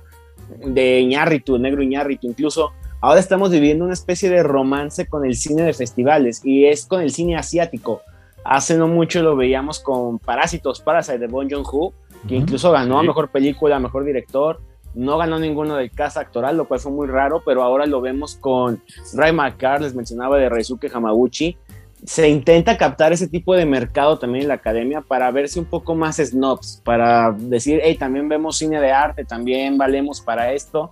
[0.65, 2.71] de Iñárritu, Negro Iñárritu incluso.
[3.01, 7.01] Ahora estamos viviendo una especie de romance con el cine de festivales y es con
[7.01, 8.01] el cine asiático.
[8.45, 11.93] Hace no mucho lo veíamos con Parásitos, Parasite de Bon Joon-ho,
[12.27, 14.61] que incluso ganó a Mejor Película, Mejor Director.
[14.93, 18.35] No ganó ninguno del cast actoral, lo cual fue muy raro, pero ahora lo vemos
[18.35, 18.81] con
[19.15, 21.57] Ray McCarr, les mencionaba de Reisuke Hamaguchi,
[22.05, 25.95] se intenta captar ese tipo de mercado también en la academia para verse un poco
[25.95, 30.91] más snobs, para decir, hey, también vemos cine de arte, también valemos para esto,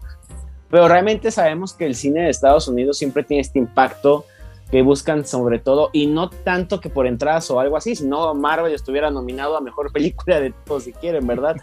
[0.69, 4.25] pero realmente sabemos que el cine de Estados Unidos siempre tiene este impacto
[4.71, 8.73] que buscan sobre todo, y no tanto que por entradas o algo así, sino Marvel
[8.73, 11.57] estuviera nominado a mejor película de todos si quieren, ¿verdad?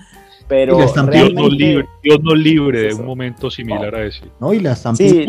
[0.47, 0.95] Pero Dios,
[1.35, 4.25] no libre, Dios no libre de un momento similar a ese.
[4.41, 5.27] No, y la están sí,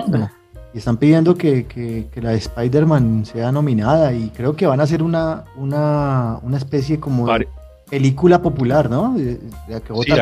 [0.73, 5.01] y están pidiendo que, que, la Spider-Man sea nominada y creo que van a hacer
[5.01, 7.47] una, una, una especie como de
[7.89, 9.15] película popular, ¿no?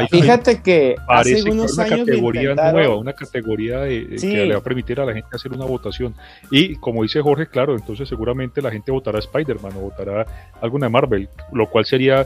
[0.10, 5.00] fíjate que hace unos una categoría nueva, una categoría de, que le va a permitir
[5.00, 6.16] a la gente hacer una votación.
[6.50, 10.26] Y como dice Jorge, claro, entonces seguramente la gente votará Spider-Man o votará
[10.62, 12.26] alguna de Marvel, lo cual sería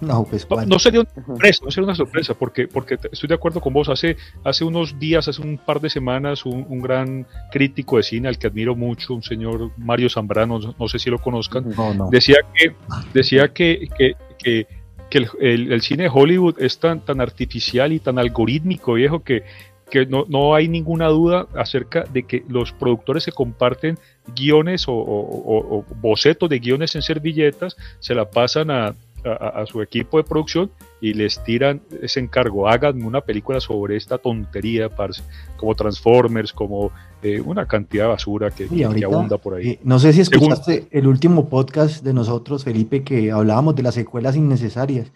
[0.00, 3.60] no, pues, no, sería una sorpresa, no sería una sorpresa, porque, porque estoy de acuerdo
[3.60, 3.88] con vos.
[3.88, 8.38] Hace, hace unos días, hace un par de semanas, un, gran crítico de cine al
[8.38, 11.64] que admiro mucho, un señor Mario Zambrano, no, sé si lo conozcan,
[12.10, 12.74] decía que,
[13.14, 13.88] decía que,
[14.38, 14.66] que,
[15.40, 19.44] el, cine de Hollywood es tan, tan artificial y tan algorítmico, viejo, que,
[19.90, 23.98] que no, no, hay ninguna duda acerca de que los productores se comparten
[24.34, 28.94] guiones o bocetos de guiones en servilletas, se la pasan a,
[29.26, 34.18] a, su equipo de producción y les tiran ese encargo, hagan una película sobre esta
[34.18, 34.90] tontería,
[35.56, 36.90] como Transformers, como
[37.22, 38.68] eh, una cantidad de basura que,
[39.04, 39.70] abunda por ahí.
[39.70, 43.94] Eh, no sé si escuchaste el último podcast de nosotros, Felipe, que hablábamos de las
[43.94, 45.12] secuelas innecesarias.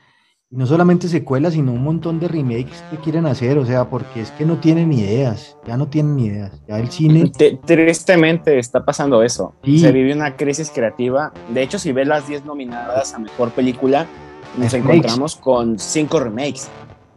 [0.52, 4.32] No solamente secuelas, sino un montón de remakes que quieren hacer, o sea, porque es
[4.32, 6.60] que no tienen ideas, ya no tienen ideas.
[6.66, 7.30] Ya el cine.
[7.64, 9.54] Tristemente está pasando eso.
[9.62, 11.32] Se vive una crisis creativa.
[11.54, 14.08] De hecho, si ves las 10 nominadas a mejor película,
[14.58, 16.68] nos encontramos con 5 remakes.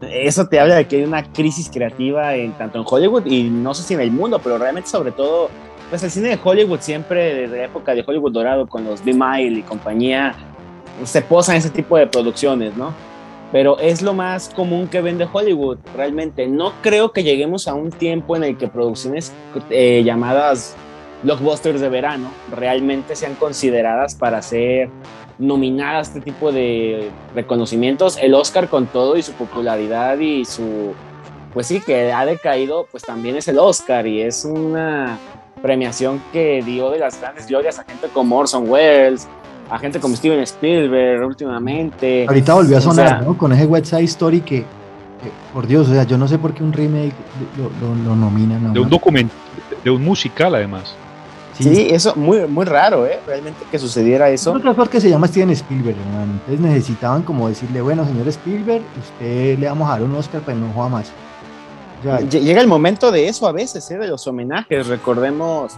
[0.01, 3.73] Eso te habla de que hay una crisis creativa en, tanto en Hollywood y no
[3.73, 5.49] sé si en el mundo, pero realmente, sobre todo,
[5.89, 9.57] pues el cine de Hollywood siempre, desde la época de Hollywood Dorado, con los B-Mile
[9.57, 10.35] y compañía,
[11.03, 12.93] se posa en ese tipo de producciones, ¿no?
[13.53, 16.47] Pero es lo más común que vende Hollywood, realmente.
[16.47, 19.31] No creo que lleguemos a un tiempo en el que producciones
[19.69, 20.75] eh, llamadas
[21.21, 24.89] blockbusters de verano realmente sean consideradas para ser
[25.37, 28.17] nominadas a este tipo de reconocimientos.
[28.17, 30.93] El Oscar con todo y su popularidad y su
[31.53, 35.19] pues sí, que ha decaído, pues también es el Oscar y es una
[35.61, 39.27] premiación que dio de las grandes glorias a gente como Orson Welles,
[39.69, 42.25] a gente como Steven Spielberg últimamente.
[42.27, 43.37] Ahorita volvió a sonar, ¿no?
[43.37, 44.65] Con ese West Side Story que,
[45.53, 47.13] por Dios, o sea, yo no sé por qué un remake
[47.57, 48.73] lo, lo, nominan.
[48.73, 49.33] De un documento,
[49.83, 50.95] de un musical además.
[51.57, 51.87] Sí.
[51.91, 53.19] eso muy, muy raro, ¿eh?
[53.27, 54.53] Realmente que sucediera eso.
[54.53, 56.33] Otro porque se llama Steven Spielberg, hermano.
[56.33, 60.57] Entonces necesitaban como decirle, bueno, señor Spielberg, usted le vamos a dar un Oscar, pero
[60.57, 61.11] no juega más.
[62.29, 63.97] Llega el momento de eso a veces, ¿eh?
[63.97, 64.87] de los homenajes.
[64.87, 65.73] Recordemos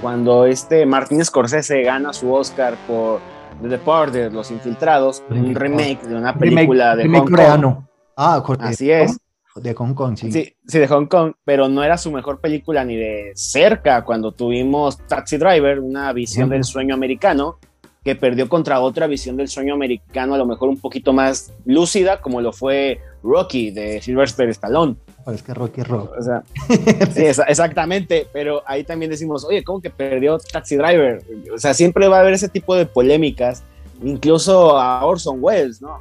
[0.00, 3.20] cuando este Martín Scorsese gana su Oscar por
[3.62, 7.76] The Departed, Los Infiltrados, un remake de una película de Hong Kong.
[8.16, 9.18] Ah, así es.
[9.56, 10.30] De Hong Kong, sí.
[10.30, 10.54] sí.
[10.66, 10.78] sí.
[10.78, 15.38] de Hong Kong, pero no era su mejor película ni de cerca cuando tuvimos Taxi
[15.38, 17.58] Driver, una visión del sueño americano,
[18.04, 22.20] que perdió contra otra visión del sueño americano, a lo mejor un poquito más lúcida,
[22.20, 24.96] como lo fue Rocky de Sylvester Stallone.
[25.32, 26.18] Es que Rocky es Rocky.
[26.18, 26.42] O sea,
[27.12, 31.22] sí, exactamente, pero ahí también decimos, oye, ¿cómo que perdió Taxi Driver?
[31.54, 33.62] O sea, siempre va a haber ese tipo de polémicas,
[34.02, 35.98] incluso a Orson Welles, ¿no?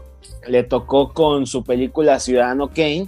[0.48, 3.08] Le tocó con su película Ciudadano Kane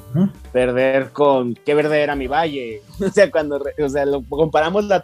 [0.51, 2.81] perder con Qué verde era mi valle.
[2.99, 5.03] o sea, cuando o sea, lo, comparamos la,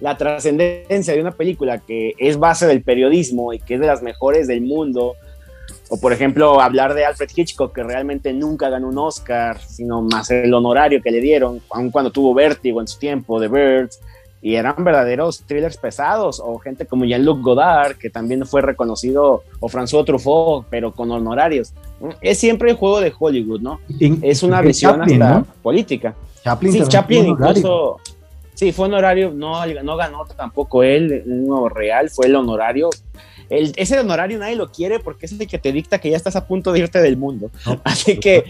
[0.00, 4.02] la trascendencia de una película que es base del periodismo y que es de las
[4.02, 5.14] mejores del mundo,
[5.90, 10.30] o por ejemplo, hablar de Alfred Hitchcock, que realmente nunca ganó un Oscar, sino más
[10.30, 14.00] el honorario que le dieron, aun cuando tuvo Vértigo en su tiempo, The Birds,
[14.40, 19.68] y eran verdaderos thrillers pesados, o gente como Jean-Luc Godard, que también fue reconocido, o
[19.68, 21.72] François Truffaut, pero con honorarios.
[22.20, 23.80] Es siempre el juego de Hollywood, ¿no?
[24.22, 26.14] es una visión hasta política.
[26.44, 27.98] Chaplin sí, Chaplin incluso...
[28.54, 32.90] Sí, fue honorario, no, no ganó tampoco él, uno real, fue el honorario
[33.50, 36.46] ese honorario nadie lo quiere porque es el que te dicta que ya estás a
[36.46, 37.50] punto de irte del mundo.
[37.84, 38.44] Así que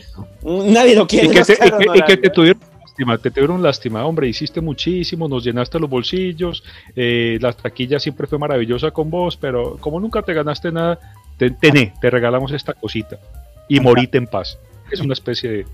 [0.45, 1.29] nadie lo quiere.
[1.29, 6.63] Y que, te, tuvieron lástima, te tuvieron lástima, hombre, hiciste muchísimo, nos llenaste los bolsillos,
[6.95, 10.99] eh, la taquilla siempre fue maravillosa con vos, pero como nunca te ganaste nada,
[11.39, 13.19] te, tené, te regalamos esta cosita
[13.69, 14.59] y morite en paz.
[14.91, 15.67] Es una especie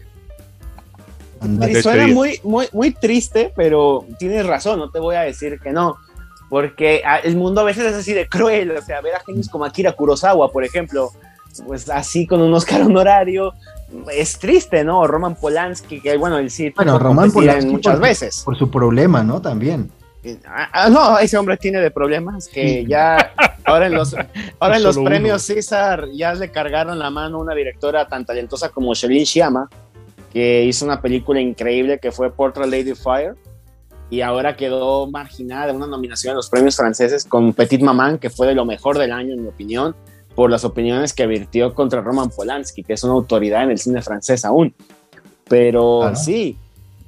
[1.41, 1.83] de...
[1.83, 5.97] suena muy, muy, muy triste, pero tienes razón, no te voy a decir que no
[6.49, 9.49] porque ah, el mundo a veces es así de cruel, o sea, ver a genios
[9.49, 11.11] como Akira Kurosawa, por ejemplo,
[11.67, 13.55] pues así con un Oscar honorario,
[14.13, 15.07] es triste, ¿no?
[15.07, 18.43] Roman Polanski, que bueno, el sí, bueno, Roman Polanski muchas veces.
[18.45, 19.41] Por su problema, ¿no?
[19.41, 19.91] También.
[20.47, 23.33] Ah, ah, no, ese hombre tiene de problemas que ya
[23.65, 24.15] ahora en los,
[24.59, 28.71] ahora en los premios César ya le cargaron la mano a una directora tan talentosa
[28.71, 29.69] como Shelin Sciamma,
[30.33, 33.37] que hizo una película increíble que fue Portrait Lady Fire
[34.11, 38.31] y ahora quedó marginada de una nominación a los premios franceses con Petit Maman, que
[38.31, 39.97] fue de lo mejor del año, en mi opinión,
[40.35, 44.03] por las opiniones que virtió contra Roman Polanski, que es una autoridad en el cine
[44.03, 44.75] francés aún.
[45.49, 46.57] Pero sí,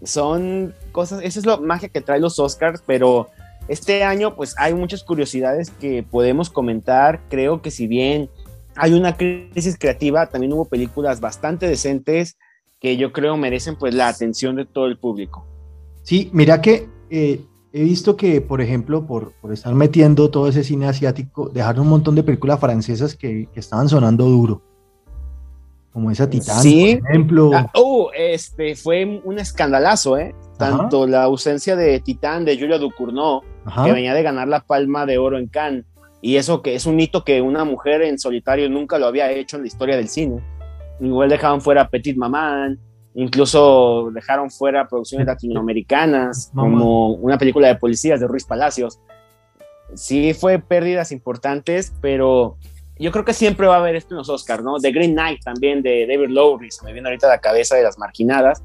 [0.03, 3.29] son cosas, esa es la magia que trae los Oscars, pero
[3.69, 7.21] este año pues hay muchas curiosidades que podemos comentar.
[7.29, 8.31] Creo que si bien
[8.75, 12.39] hay una crisis creativa, también hubo películas bastante decentes
[12.81, 15.45] que yo creo merecen pues la atención de todo el público.
[16.09, 20.65] Sí, mira que eh, he visto que, por ejemplo, por, por, estar metiendo todo ese
[20.65, 24.63] cine asiático, dejaron un montón de películas francesas que, estaban sonando duro.
[25.93, 27.51] Como esa Titán, por ejemplo.
[27.53, 30.35] Ah, oh, este fue un escandalazo, ¿eh?
[30.57, 33.43] Tanto la ausencia de Titán de Julia Ducournau,
[33.85, 35.85] que venía de ganar la Palma de Oro en Cannes,
[36.23, 39.57] y eso que es un hito que una mujer en solitario nunca lo había hecho
[39.57, 40.43] en la historia del cine.
[41.01, 42.79] Igual dejaban fuera Petit Maman,
[43.21, 49.01] Incluso dejaron fuera producciones latinoamericanas, como una película de policías de Ruiz Palacios.
[49.95, 52.59] Sí fue pérdidas importantes, pero
[52.97, 54.79] yo creo que siempre va a haber esto en los Oscars, ¿no?
[54.79, 57.99] The Green Knight también de David Lowry, se me viene ahorita la cabeza de las
[57.99, 58.63] marginadas.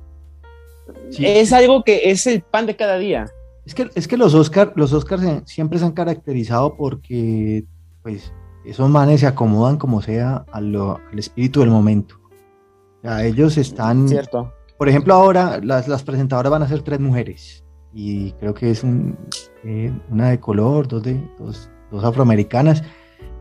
[1.17, 3.25] Es algo que es el pan de cada día.
[3.65, 7.63] Es que, es que los Oscars los Oscars siempre se han caracterizado porque,
[8.03, 8.31] pues,
[8.65, 12.22] esos manes se acomodan como sea al espíritu del momento
[13.03, 14.07] ellos están...
[14.07, 14.53] Cierto.
[14.77, 17.63] Por ejemplo, ahora las, las presentadoras van a ser tres mujeres
[17.93, 19.17] y creo que es un,
[19.63, 22.83] eh, una de color, dos, de, dos, dos afroamericanas.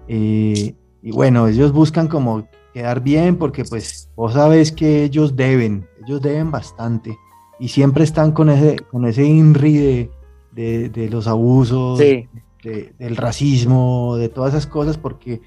[0.08, 5.88] Eh, y bueno, ellos buscan como quedar bien porque pues vos sabes que ellos deben,
[6.04, 7.16] ellos deben bastante
[7.58, 10.10] y siempre están con ese, con ese INRI
[10.52, 15.40] de, de, los abusos, del racismo, de todas esas cosas porque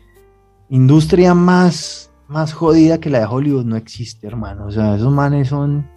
[0.69, 4.65] industria más más jodida que la de Hollywood no existe, hermano.
[4.65, 5.87] O sea, esos manes son.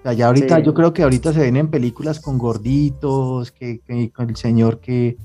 [0.00, 3.80] O sea, ya ahorita, yo creo que ahorita se ven en películas con gorditos, que,
[4.12, 5.16] con el señor que,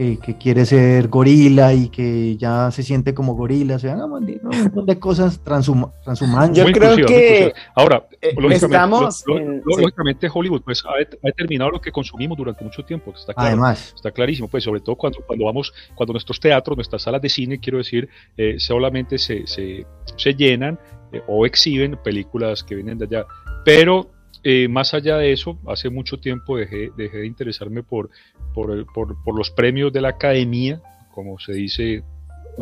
[0.00, 4.86] que, quiere ser gorila y que ya se siente como gorila, o sea, un montón
[4.86, 6.56] de cosas transhumanas.
[6.56, 12.82] Yo creo que ahora, eh, lógicamente, Hollywood pues ha, determinado lo que consumimos durante mucho
[12.82, 16.78] tiempo, está claro, Además, está clarísimo, pues sobre todo cuando, cuando vamos, cuando nuestros teatros,
[16.78, 18.08] nuestras salas de cine, quiero decir,
[18.38, 19.86] eh, solamente se, se,
[20.16, 20.78] se llenan
[21.12, 23.26] eh, o exhiben películas que vienen de allá,
[23.66, 24.10] pero
[24.42, 28.10] eh, más allá de eso, hace mucho tiempo dejé, dejé de interesarme por,
[28.54, 30.80] por, por, los premios de la academia,
[31.12, 32.02] como se dice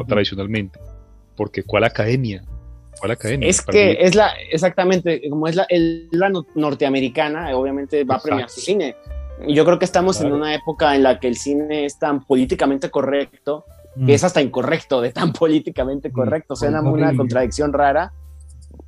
[0.07, 0.81] tradicionalmente.
[1.37, 2.43] Porque ¿cuál academia?
[2.99, 3.49] ¿Cuál academia?
[3.49, 8.61] Es que es la, exactamente, como es la, la norteamericana, obviamente va a premiar su
[8.61, 8.97] cine.
[9.47, 12.91] Yo creo que estamos en una época en la que el cine es tan políticamente
[12.91, 13.65] correcto,
[13.95, 14.11] que mm.
[14.11, 16.13] es hasta incorrecto de tan políticamente mm.
[16.13, 16.57] correcto.
[16.57, 18.13] Suena una contradicción rara,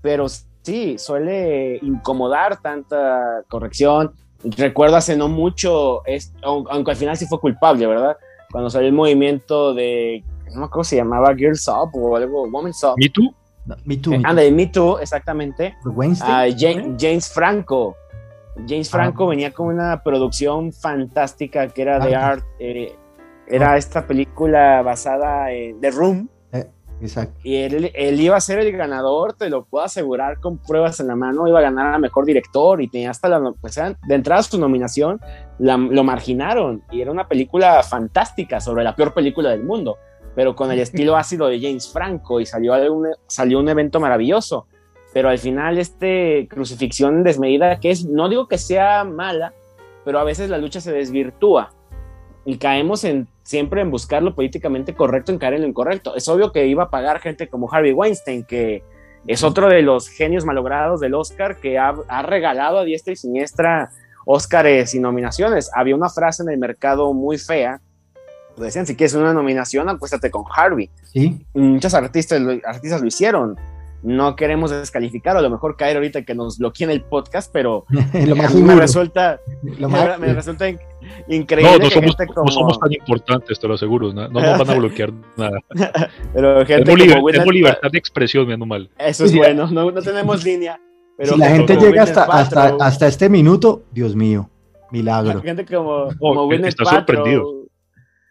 [0.02, 0.26] pero
[0.70, 4.12] sí, suele incomodar tanta corrección.
[4.44, 6.02] Recuerdo hace no mucho,
[6.42, 8.16] aunque al final sí fue culpable, ¿verdad?
[8.52, 12.44] Cuando salió el movimiento de, no me acuerdo si se llamaba Girls Up o algo,
[12.44, 12.94] Women's Up.
[12.96, 13.34] ¿Me Too?
[13.84, 14.14] me Too.
[14.14, 15.74] Eh, anda, Me Too, exactamente.
[16.22, 17.96] Ah, James, Franco.
[18.68, 18.96] James ah.
[18.96, 22.28] Franco venía con una producción fantástica que era de ah.
[22.28, 22.44] art.
[22.58, 22.96] Eh,
[23.46, 26.28] era esta película basada en The Room
[27.42, 31.16] y él, iba a ser el ganador, te lo puedo asegurar con pruebas en la
[31.16, 34.58] mano, iba a ganar a mejor director y tenía hasta la, pues, de entrada su
[34.58, 35.20] nominación,
[35.58, 39.96] lo marginaron y era una película fantástica sobre la peor película del mundo,
[40.34, 44.66] pero con el estilo ácido de James Franco y salió un, salió un evento maravilloso,
[45.14, 49.54] pero al final este crucifixión desmedida que es, no digo que sea mala,
[50.04, 51.72] pero a veces la lucha se desvirtúa
[52.44, 56.14] y caemos en siempre en buscar lo políticamente correcto, en caer en lo incorrecto.
[56.14, 58.84] Es obvio que iba a pagar gente como Harvey Weinstein, que
[59.26, 63.90] es otro de los genios malogrados del Oscar, que ha, regalado a diestra y siniestra
[64.24, 65.68] Oscars y nominaciones.
[65.74, 67.80] Había una frase en el mercado muy fea,
[68.56, 70.88] decían, si quieres una nominación, acuéstate con Harvey.
[71.12, 71.44] ¿Sí?
[71.52, 73.58] Muchos artistas, artistas lo hicieron
[74.02, 77.84] no queremos descalificar, o a lo mejor caer ahorita que nos bloqueen el podcast, pero
[78.26, 80.68] lo más me resulta, me, resulta
[81.28, 81.78] increíble.
[81.78, 85.12] No, no somos, no somos tan importantes, te lo aseguro, no, nos van a bloquear
[85.36, 85.58] nada.
[86.32, 88.90] pero gente tenemos, libertad de expresión, menos mal.
[88.98, 90.80] Eso es bueno, no, no tenemos línea.
[91.16, 94.48] Pero si la gente llega hasta, hasta, hasta, este minuto, Dios mío,
[94.90, 95.42] milagro.
[95.42, 97.66] Gente como, como oh, está sorprendido.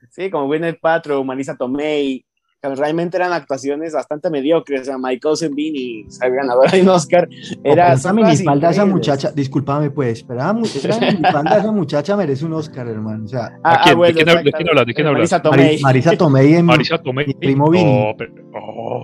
[0.09, 2.25] Sí, como Gwyneth Paltrow, Marisa Tomei,
[2.61, 4.81] realmente eran actuaciones bastante mediocres.
[4.81, 7.27] O sea, Michael Zembini, ganadora de un Oscar,
[7.63, 7.93] era.
[7.93, 13.25] esa minifalda esa muchacha, discúlpame, pues, pero esa minifalda esa muchacha merece un Oscar, hermano.
[13.25, 14.85] O sea, ah, quién, ¿de, quién, ¿de, quién hablas?
[14.85, 15.19] ¿De quién hablas?
[15.19, 15.79] Marisa Tomei.
[15.81, 17.27] Marisa Tomei, en Marisa Tomei.
[17.27, 18.15] Mi primo Vini.
[18.53, 19.03] Oh,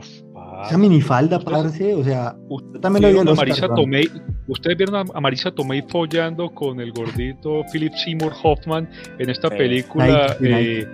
[0.66, 4.10] esa minifalda, parce, o sea, usted también lo vio Marisa Tomei,
[4.48, 8.88] Ustedes vieron a, Marisa Tomei follando con el gordito Philip Seymour Hoffman
[9.18, 10.38] en esta película.
[10.40, 10.88] Eh,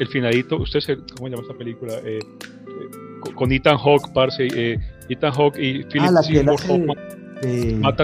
[0.00, 1.94] el finalito, ¿usted se, cómo llama esta película?
[2.04, 7.20] Eh, eh, con Ethan Hawke, parce, eh, Ethan Hawke y Philip ah, Seymour Hoffman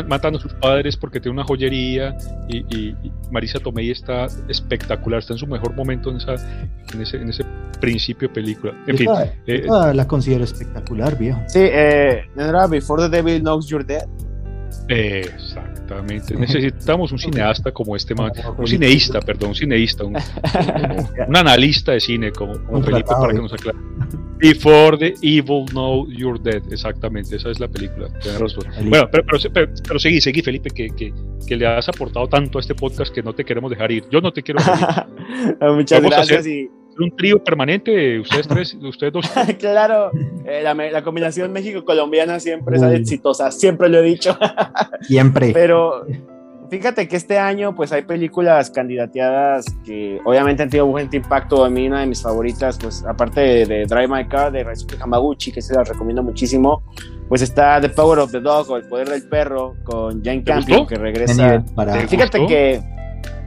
[0.06, 2.16] matan, a sus padres porque tiene una joyería
[2.48, 2.94] y,
[3.30, 6.34] Marisa Tomei está espectacular, está en su mejor momento en, esa,
[6.92, 7.44] en, ese, en ese
[7.80, 8.72] principio de película.
[8.86, 9.08] En fin,
[9.66, 11.40] la considero espectacular, viejo.
[11.48, 14.06] Sí, eh, era Before the Devil Knows You're Dead.
[14.88, 16.36] Exactamente.
[16.36, 20.16] Necesitamos un cineasta como este man, un cineísta, perdón, un cineísta, un,
[21.34, 23.78] analista de cine como, Felipe para que nos aclare.
[24.38, 28.08] Before the Evil Know You're Dead, exactamente, esa es la película.
[28.84, 31.12] Bueno, pero, pero, pero, seguí, seguí, Felipe, que, que,
[31.46, 34.04] que, le has aportado tanto a este podcast que no te queremos dejar ir.
[34.10, 35.08] Yo no te quiero dejar
[35.60, 35.68] ir.
[35.74, 36.46] Muchas gracias.
[36.46, 39.26] Y un trío permanente, ustedes tres, ustedes dos.
[39.58, 40.10] claro,
[40.44, 44.36] eh, la, combinación México-colombiana siempre es exitosa, siempre lo he dicho.
[45.02, 45.52] siempre.
[45.52, 46.06] Pero
[46.70, 51.64] fíjate que este año pues hay películas candidateadas que obviamente han tenido un buen impacto.
[51.64, 55.52] A mí una de mis favoritas, pues aparte de, Drive My Car, de Raizuki Hamaguchi,
[55.52, 56.82] que se la recomiendo muchísimo,
[57.28, 60.86] pues está The Power of the Dog o El Poder del Perro con Jane Campion,
[60.86, 61.64] que regresa.
[62.08, 62.95] Fíjate que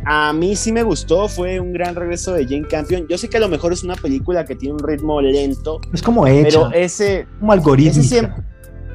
[0.05, 3.07] a mí sí me gustó, fue un gran regreso de Jane Campion.
[3.07, 5.81] Yo sé que a lo mejor es una película que tiene un ritmo lento.
[5.93, 6.43] Es como hecha.
[6.43, 7.27] Pero ese.
[7.39, 8.03] Como algoritmo.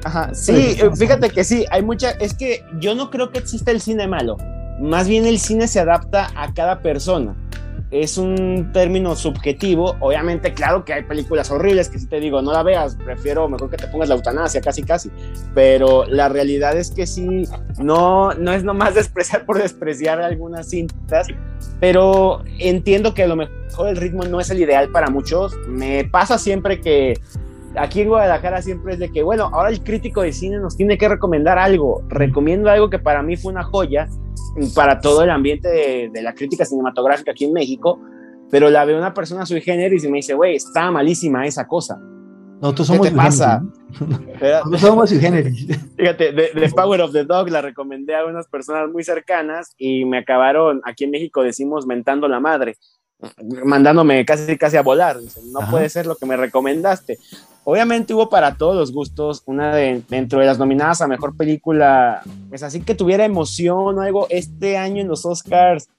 [0.03, 2.11] Ajá, sí, fíjate que sí, hay mucha.
[2.11, 4.37] Es que yo no creo que exista el cine malo.
[4.79, 7.35] Más bien el cine se adapta a cada persona
[7.91, 9.95] es un término subjetivo.
[9.99, 13.69] Obviamente, claro que hay películas horribles que si te digo, no la veas, prefiero mejor
[13.69, 15.11] que te pongas la eutanasia, casi, casi.
[15.53, 17.47] Pero la realidad es que sí,
[17.77, 21.27] no, no es nomás despreciar por despreciar algunas cintas,
[21.79, 25.55] pero entiendo que a lo mejor el ritmo no es el ideal para muchos.
[25.67, 27.19] Me pasa siempre que
[27.77, 30.97] aquí en Guadalajara siempre es de que, bueno, ahora el crítico de cine nos tiene
[30.97, 32.03] que recomendar algo.
[32.09, 34.07] Recomiendo algo que para mí fue una joya
[34.73, 37.99] para todo el ambiente de, la crítica cinematográfica aquí en México.
[38.51, 41.99] pero la ve una persona sui generis y me dice, güey, está malísima esa cosa.
[42.61, 43.63] Nosotros somos ¿Qué te pasa?
[43.99, 45.67] Nosotros somos sui generis.
[45.97, 50.19] Fíjate, The, Power of the Dog la recomendé a unas personas muy cercanas y me
[50.19, 52.77] acabaron, aquí en México decimos, mentando la madre,
[53.65, 55.17] mandándome casi, casi a volar.
[55.51, 57.17] no puede ser lo que me recomendaste.
[57.67, 62.21] Obviamente hubo para todos los gustos, una de dentro de las nominadas a mejor película,
[62.23, 64.27] es pues así que tuviera emoción o algo.
[64.29, 65.89] Este año en los Oscars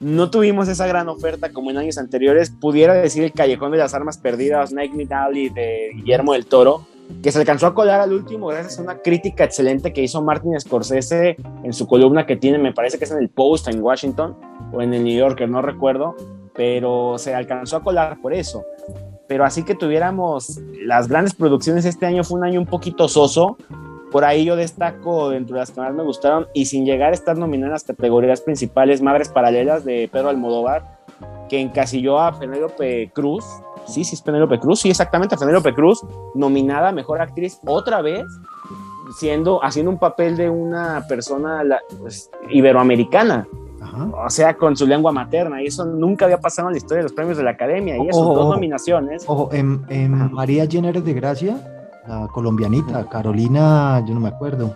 [0.00, 2.50] no tuvimos esa gran oferta como en años anteriores.
[2.50, 6.86] Pudiera decir el Callejón de las Armas Perdidas, Night Alley de Guillermo del Toro,
[7.22, 10.60] que se alcanzó a colar al último gracias a una crítica excelente que hizo Martin
[10.60, 14.36] Scorsese en su columna que tiene, me parece que es en el Post en Washington
[14.74, 16.16] o en el New Yorker, no recuerdo,
[16.54, 18.62] pero se alcanzó a colar por eso
[19.26, 23.56] pero así que tuviéramos las grandes producciones este año fue un año un poquito soso.
[24.10, 27.14] Por ahí yo destaco dentro de las que más me gustaron y sin llegar a
[27.14, 31.00] estar nominadas en las categorías principales, Madres Paralelas de Pedro Almodóvar,
[31.48, 33.44] que encasilló a Penélope Cruz.
[33.86, 36.00] Sí, sí, es Penélope Cruz, sí, exactamente, a Penélope Cruz,
[36.34, 38.24] nominada a Mejor Actriz otra vez,
[39.18, 41.62] siendo, haciendo un papel de una persona
[41.98, 43.48] pues, iberoamericana.
[43.92, 45.62] O sea, con su lengua materna.
[45.62, 47.96] Y eso nunca había pasado en la historia de los premios de la academia.
[47.96, 49.24] Y eso, dos nominaciones.
[49.26, 51.56] Ojo, en, María Jenner de Gracia,
[52.06, 54.74] la colombianita, Carolina, yo no me acuerdo.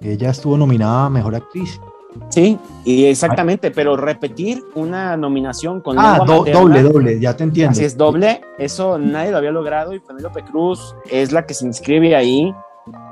[0.00, 1.80] Ella estuvo nominada a mejor actriz.
[2.28, 7.72] Sí, y exactamente, pero repetir una nominación con ah, doble, doble, ya te entiendo.
[7.72, 11.66] Así es doble, eso nadie lo había logrado y Penélope Cruz es la que se
[11.66, 12.54] inscribe ahí.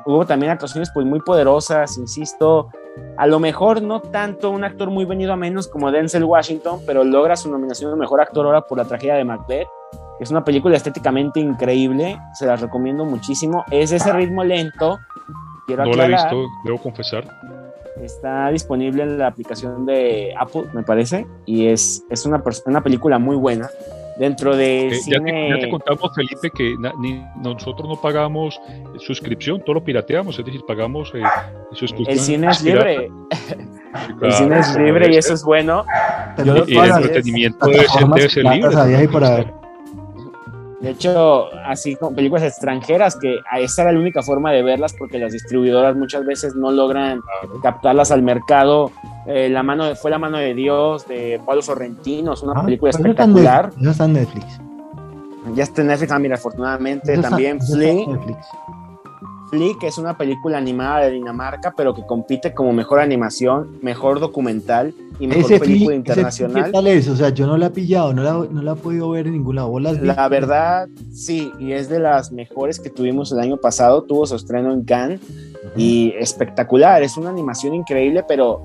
[0.07, 2.69] Hubo también actuaciones pues muy poderosas, insisto,
[3.17, 7.05] a lo mejor no tanto un actor muy venido a menos como Denzel Washington, pero
[7.05, 9.69] logra su nominación de mejor actor ahora por la tragedia de Macbeth.
[10.21, 13.65] Es una película estéticamente increíble, se la recomiendo muchísimo.
[13.71, 14.99] Es ese ritmo lento.
[15.67, 17.25] Quiero no la he visto, debo confesar.
[18.01, 23.19] Está disponible en la aplicación de Apple, me parece, y es, es una, una película
[23.19, 23.69] muy buena
[24.19, 25.51] dentro de eh, cine...
[25.51, 26.75] ya, te, contamos, Felipe, que
[27.37, 28.61] nosotros no pagamos
[28.99, 31.23] suscripción, todo lo pirateamos, es decir, pagamos eh,
[31.73, 32.19] suscripción.
[32.19, 33.11] El cine es libre.
[34.23, 35.85] el cine es libre y eso es bueno.
[36.67, 39.62] y, el entretenimiento debe ser, debe ser libre.
[40.83, 45.17] De hecho, así con películas extranjeras, que esa era la única forma de verlas porque
[45.17, 47.21] las distribuidoras muchas veces no logran
[47.63, 48.91] captarlas al mercado.
[49.29, 52.91] Eh, la mano fue La mano de Dios de Pablo Sorrentino, es una ah, película
[52.91, 53.71] espectacular.
[53.79, 54.61] Ya está en Netflix.
[55.55, 58.05] Ya está en Netflix, ah, mira, afortunadamente también Flea.
[58.05, 58.43] Flea,
[59.53, 64.95] que es una película animada de Dinamarca, pero que compite como mejor animación, mejor documental
[65.21, 66.65] y mejor película internacional.
[66.65, 67.07] ¿Qué tal es?
[67.09, 69.35] O sea, yo no la he pillado, no la, no la he podido ver en
[69.35, 69.79] ningún lado.
[69.79, 74.05] La verdad, sí, y es de las mejores que tuvimos el año pasado.
[74.05, 75.21] Tuvo su estreno en Cannes
[75.77, 77.03] y espectacular.
[77.03, 78.63] Es una animación increíble, pero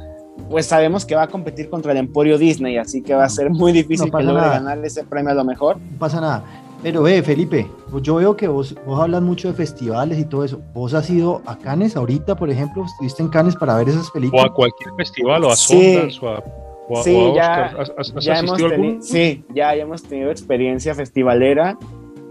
[0.49, 3.49] pues sabemos que va a competir contra el Emporio Disney, así que va a ser
[3.49, 5.77] muy difícil que logre ganar ese premio a lo mejor.
[5.79, 6.45] No pasa nada.
[6.83, 10.43] Pero ve, Felipe, pues yo veo que vos, vos hablas mucho de festivales y todo
[10.43, 10.61] eso.
[10.73, 12.85] ¿Vos has ido a Cannes ahorita, por ejemplo?
[12.85, 14.45] ¿Estuviste en Cannes para ver esas películas?
[14.45, 16.43] O a cualquier festival, o a Sundance, o a,
[16.89, 21.77] o sí, ya, hemos tenido, sí, ya, ya hemos tenido experiencia festivalera.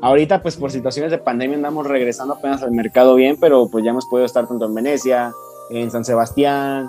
[0.01, 3.91] Ahorita, pues por situaciones de pandemia andamos regresando apenas al mercado bien, pero pues ya
[3.91, 5.33] hemos podido estar tanto en Venecia,
[5.71, 6.89] en San Sebastián,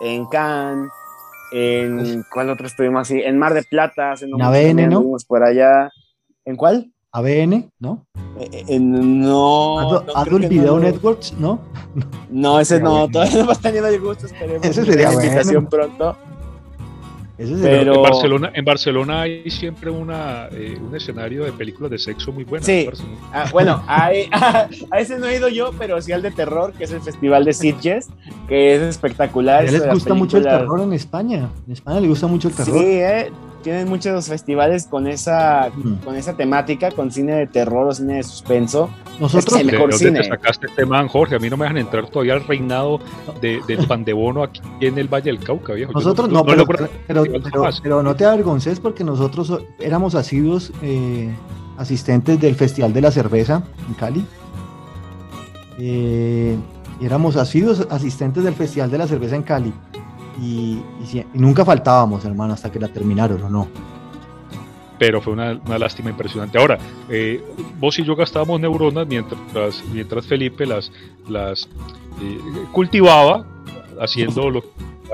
[0.00, 0.90] en Cannes,
[1.52, 3.20] en ¿cuál otro estuvimos así?
[3.20, 5.04] En Mar de Plata, en ABN, ¿no?
[5.28, 5.90] Por allá.
[6.44, 6.93] ¿En cuál?
[7.14, 8.04] ABN, ¿no?
[8.40, 10.02] Eh, eh, no.
[10.16, 11.60] Adult Video Networks, ¿no?
[12.28, 14.66] No, ese no, todavía no hemos tenido el gusto, esperemos.
[14.66, 16.16] Ese sería una invitación pronto.
[17.36, 17.94] Pero...
[17.94, 22.44] En, Barcelona, en Barcelona hay siempre una, eh, un escenario de películas de sexo muy
[22.44, 22.64] bueno.
[22.64, 22.88] Sí.
[23.32, 24.12] Ah, bueno, a,
[24.98, 27.52] ese no he ido yo, pero sí al de terror, que es el Festival de
[27.52, 28.08] Sitges,
[28.48, 29.60] que es espectacular.
[29.60, 31.50] A les gusta mucho el terror en España.
[31.66, 32.78] En España le gusta mucho el terror.
[32.78, 33.30] Sí, eh,
[33.64, 35.72] tienen muchos festivales con esa,
[36.04, 38.90] con esa temática, con cine de terror o cine de suspenso.
[39.18, 40.20] Nosotros, es mejor cine.
[40.20, 41.36] te sacaste este man, Jorge?
[41.36, 43.00] A mí no me dejan entrar todavía al reinado
[43.40, 45.92] de, del pan de bono aquí en el Valle del Cauca, viejo.
[45.92, 46.66] Nosotros no, pero,
[47.06, 49.50] pero, no te avergonces porque nosotros
[49.80, 51.34] éramos asiduos eh,
[51.78, 54.26] asistentes del Festival de la Cerveza en Cali.
[55.78, 56.54] Eh,
[57.00, 59.72] éramos asiduos asistentes del Festival de la Cerveza en Cali.
[60.40, 60.80] Y,
[61.32, 63.68] nunca faltábamos, hermano, hasta que la terminaron, ¿o no?
[64.98, 66.58] Pero fue una, lástima impresionante.
[66.58, 66.78] Ahora,
[67.08, 67.42] eh,
[67.78, 70.90] vos y yo gastábamos neuronas mientras, mientras Felipe las,
[71.28, 71.68] las
[72.20, 72.38] eh,
[72.72, 73.44] cultivaba,
[74.00, 74.62] haciendo lo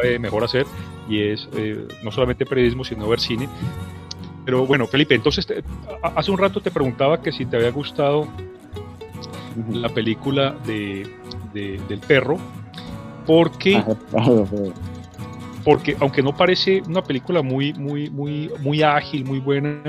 [0.01, 0.67] que mejor hacer,
[1.09, 3.49] y es eh, no solamente periodismo, sino ver cine.
[4.45, 5.47] Pero bueno, Felipe, entonces
[6.03, 8.27] hace un rato te preguntaba que si te había gustado
[9.73, 11.09] la película de,
[11.53, 12.39] del perro,
[13.27, 13.83] porque
[15.65, 19.83] porque aunque no parece una película muy, muy, muy, muy ágil, muy buena,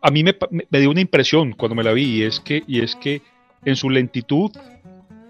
[0.00, 2.80] a mí me, me, dio una impresión cuando me la vi y es que, y
[2.80, 3.22] es que
[3.64, 4.50] en su lentitud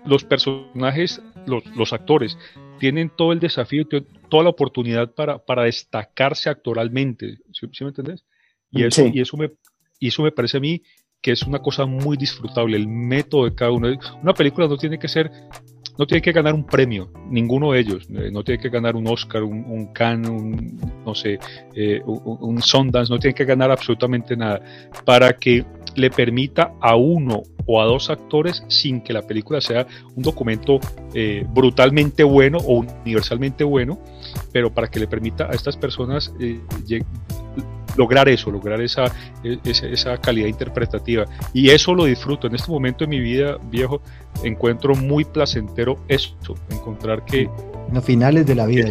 [0.05, 2.37] los personajes, los, los actores,
[2.79, 3.87] tienen todo el desafío,
[4.29, 7.39] toda la oportunidad para, para destacarse actoralmente.
[7.53, 8.25] ¿Sí, me entendés?
[8.71, 9.53] Y eso, y, eso me,
[10.01, 10.83] y eso me parece a mí
[11.23, 13.89] que es una cosa muy disfrutable, el método de cada uno.
[14.23, 15.31] Una película no tiene que ser
[15.99, 18.09] no tiene que ganar un premio, ninguno de ellos.
[18.11, 19.91] Eh, no tiene que ganar un Oscar, un, un
[20.29, 21.39] un, no sé,
[21.75, 24.61] eh, un, Sundance, no tiene que ganar absolutamente nada
[25.05, 25.65] para que
[25.95, 29.87] le permita a uno o a dos actores sin que la película sea
[30.17, 30.81] un documento
[31.15, 33.99] eh, brutalmente bueno o universalmente bueno,
[34.53, 36.33] pero para que le permita a estas personas
[37.97, 39.05] lograr eso, lograr esa,
[39.43, 41.25] e, esa, esa, calidad interpretativa.
[41.53, 42.47] Y eso lo disfruto.
[42.47, 44.01] En este momento de mi vida, viejo,
[44.43, 47.43] encuentro muy placentero esto, encontrar que...
[47.43, 48.89] En los finales de la vida.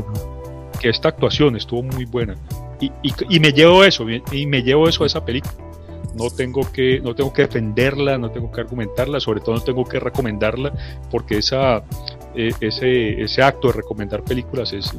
[0.79, 2.35] Que, esta actuación estuvo muy buena.
[2.81, 5.53] Y, y, y, me llevo eso, y me llevo eso a esa película.
[6.15, 9.83] No tengo, que, no tengo que defenderla, no tengo que argumentarla, sobre todo no tengo
[9.85, 10.73] que recomendarla,
[11.09, 11.83] porque esa,
[12.35, 14.93] e, ese, ese acto de recomendar películas es,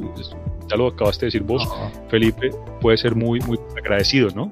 [0.69, 1.67] ya lo acabaste de decir vos,
[2.09, 2.49] Felipe,
[2.81, 4.51] puede ser muy, muy agradecido, ¿no?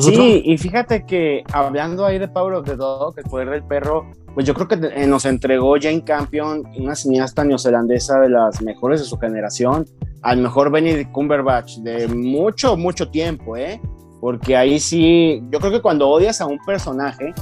[0.00, 4.06] Sí, y fíjate que hablando ahí de Power of the Dog, el poder del perro,
[4.34, 9.00] pues yo creo que eh, nos entregó Jane Campion, una cineasta neozelandesa de las mejores
[9.00, 9.86] de su generación,
[10.22, 13.80] al mejor Benedict Cumberbatch de mucho, mucho tiempo, ¿eh?
[14.20, 17.32] Porque ahí sí, yo creo que cuando odias a un personaje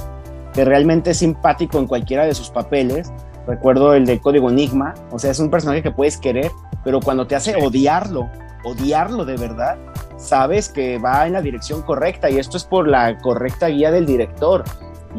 [0.53, 3.11] que realmente es simpático en cualquiera de sus papeles,
[3.45, 6.49] recuerdo el de Código Enigma, o sea, es un personaje que puedes querer,
[6.83, 8.29] pero cuando te hace odiarlo,
[8.63, 9.77] odiarlo de verdad,
[10.17, 14.05] sabes que va en la dirección correcta y esto es por la correcta guía del
[14.05, 14.63] director.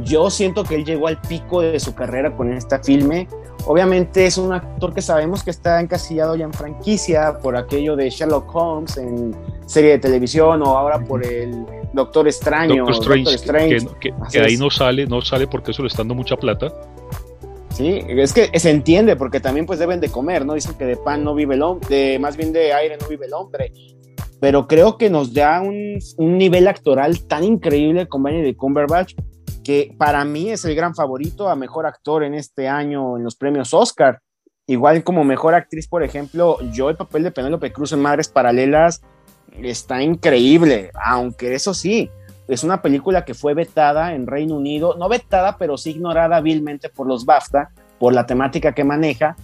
[0.05, 3.27] Yo siento que él llegó al pico de su carrera con esta filme.
[3.67, 8.09] Obviamente es un actor que sabemos que está encasillado ya en franquicia por aquello de
[8.09, 9.37] Sherlock Holmes en
[9.67, 12.87] serie de televisión o ahora por el Doctor Extraño.
[12.87, 16.73] Doctor Strange, Que, ahí no sale, no sale porque eso le está dando mucha plata.
[17.81, 20.53] Sí, es que se entiende porque también pues deben de comer, ¿no?
[20.53, 23.33] Dicen que de pan no vive el hombre, más bien de aire no vive el
[23.33, 23.73] hombre.
[24.39, 29.15] Pero creo que nos da un, un nivel actoral tan increíble con Benedict Cumberbatch
[29.65, 33.35] que para mí es el gran favorito a mejor actor en este año en los
[33.35, 34.21] premios Oscar.
[34.67, 39.01] Igual como mejor actriz, por ejemplo, yo el papel de Penélope Cruz en Madres Paralelas
[39.63, 42.11] está increíble, aunque eso sí,
[42.51, 46.89] es una película que fue vetada en Reino Unido, no vetada, pero sí ignorada vilmente
[46.89, 47.71] por los BAFTA,
[48.01, 49.37] por la temática que maneja.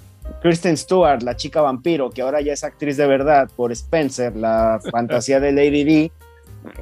[0.42, 4.80] Kristen Stewart, la chica vampiro, que ahora ya es actriz de verdad por Spencer, la
[4.90, 6.12] fantasía de Lady D.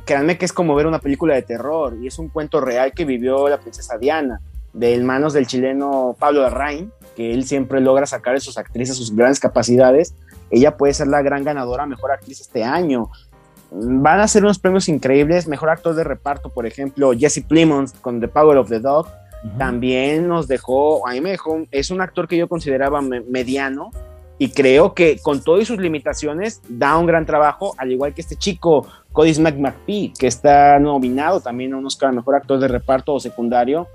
[0.07, 3.05] Créanme que es como ver una película de terror y es un cuento real que
[3.05, 4.41] vivió la princesa Diana,
[4.72, 9.14] de manos del chileno Pablo Larraín, que él siempre logra sacar de sus actrices sus
[9.14, 10.14] grandes capacidades.
[10.51, 13.11] Ella puede ser la gran ganadora, mejor actriz este año
[13.71, 15.49] van a ser unos premios increíbles.
[15.49, 19.09] Mejor actor de reparto, por ejemplo, Jesse Plemons con The Power of the Dog.
[19.59, 23.91] También nos dejó, a mí me dejó, es un actor que yo consideraba mediano
[24.39, 28.37] y creo que con todas sus limitaciones da un gran trabajo, al igual que este
[28.37, 33.21] chico, Cody McPhee, que está nominado también a un Oscar Mejor Actor de Reparto o
[33.21, 33.87] Secundario.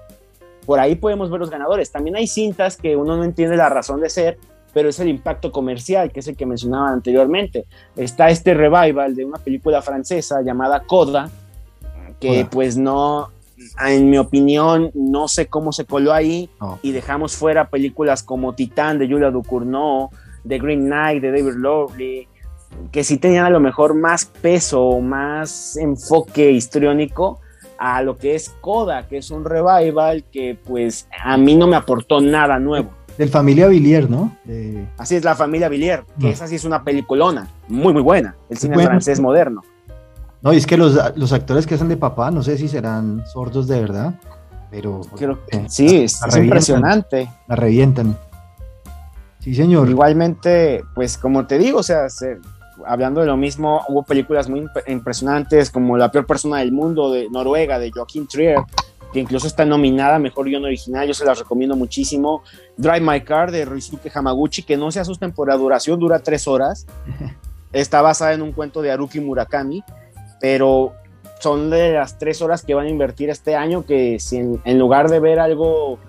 [0.65, 1.91] Por ahí podemos ver los ganadores.
[1.91, 4.37] También hay cintas que uno no entiende la razón de ser,
[4.73, 7.65] pero es el impacto comercial, que es el que mencionaba anteriormente.
[7.95, 11.29] Está este revival de una película francesa llamada Coda,
[12.19, 13.29] que pues no,
[13.85, 16.49] en mi opinión, no sé cómo se coló ahí,
[16.81, 20.09] y dejamos fuera películas como Titán de Julia Ducournau,
[20.47, 22.27] The Green Knight de David Lowery,
[22.91, 27.39] que sí tenían a lo mejor más peso, más enfoque histriónico
[27.77, 31.77] a lo que es Coda, que es un revival que pues a mí no me
[31.77, 32.98] aportó nada nuevo.
[33.19, 34.33] Del familia Villiers, ¿no?
[34.97, 38.57] Así es, la familia Villiers, que esa sí es una peliculona, muy, muy buena, el
[38.57, 39.61] cine francés moderno.
[40.41, 40.95] No, y es que los,
[41.33, 44.13] actores que hacen de papá, no sé si serán sordos de verdad,
[44.71, 45.01] pero...
[45.67, 47.29] sí, es, impresionante.
[47.49, 48.17] La revientan.
[49.39, 49.89] Sí, señor.
[49.89, 52.07] Igualmente, pues como te digo, o sea,
[52.87, 57.29] hablando de lo mismo, hubo películas muy impresionantes como La peor persona del mundo de
[57.29, 58.59] Noruega, de Joaquín Trier,
[59.11, 62.43] que incluso está nominada a Mejor Guión Original, yo se las recomiendo muchísimo.
[62.77, 66.47] Drive My Car de Ryusuke Hamaguchi, que no se asusten por la duración, dura tres
[66.47, 66.85] horas.
[67.73, 69.83] Está basada en un cuento de Haruki Murakami,
[70.39, 70.93] pero
[71.39, 75.09] son de las tres horas que van a invertir este año, que si en, lugar
[75.09, 75.99] de ver algo,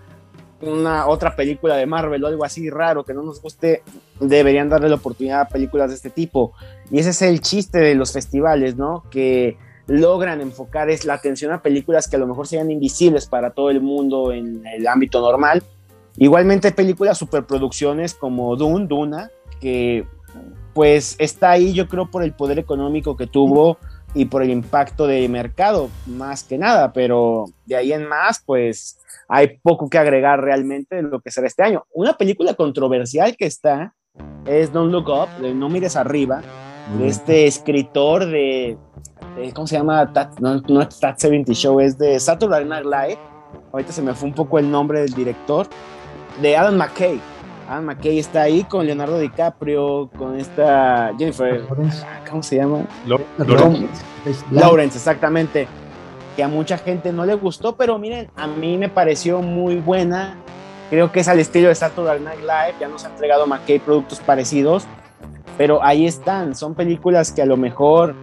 [0.61, 3.83] una otra película de Marvel o algo así raro que no nos guste,
[4.19, 6.53] deberían darle la oportunidad a películas de este tipo.
[6.91, 9.05] Y ese es el chiste de los festivales, ¿no?
[9.11, 9.57] Que
[9.91, 13.71] logran enfocar es la atención a películas que a lo mejor sean invisibles para todo
[13.71, 15.65] el mundo en el ámbito normal.
[16.17, 19.31] Igualmente películas superproducciones como Dune, Duna,
[19.61, 20.07] que
[20.75, 23.79] pues está ahí yo creo por el poder económico que tuvo
[24.15, 29.01] y por el impacto de mercado, más que nada, pero de ahí en más, pues
[29.29, 31.85] hay poco que agregar realmente en lo que será este año.
[31.93, 33.95] Una película controversial que está
[34.47, 36.43] es Don't Look Up, de No Mires Arriba,
[36.99, 38.77] de este escritor de,
[39.55, 40.11] ¿cómo se llama?
[40.41, 43.19] no, no es Tat 70 Show, es de Saturday Night Live.
[43.73, 45.67] Ahorita se me fue un poco el nombre del director,
[46.41, 47.21] de Adam McKay.
[47.69, 51.65] Adam McKay está ahí con Leonardo DiCaprio, con esta Jennifer,
[52.29, 52.85] ¿cómo se llama?
[53.07, 54.05] Lawrence.
[54.51, 55.69] Lawrence, exactamente.
[56.37, 60.37] Que a mucha gente no le gustó, pero miren, a mí me pareció muy buena.
[60.91, 62.75] Creo que es al estilo de Saturday Night Live.
[62.81, 64.85] Ya nos ha entregado McKay productos parecidos,
[65.57, 66.57] pero ahí están.
[66.57, 68.17] Son películas que a lo mejor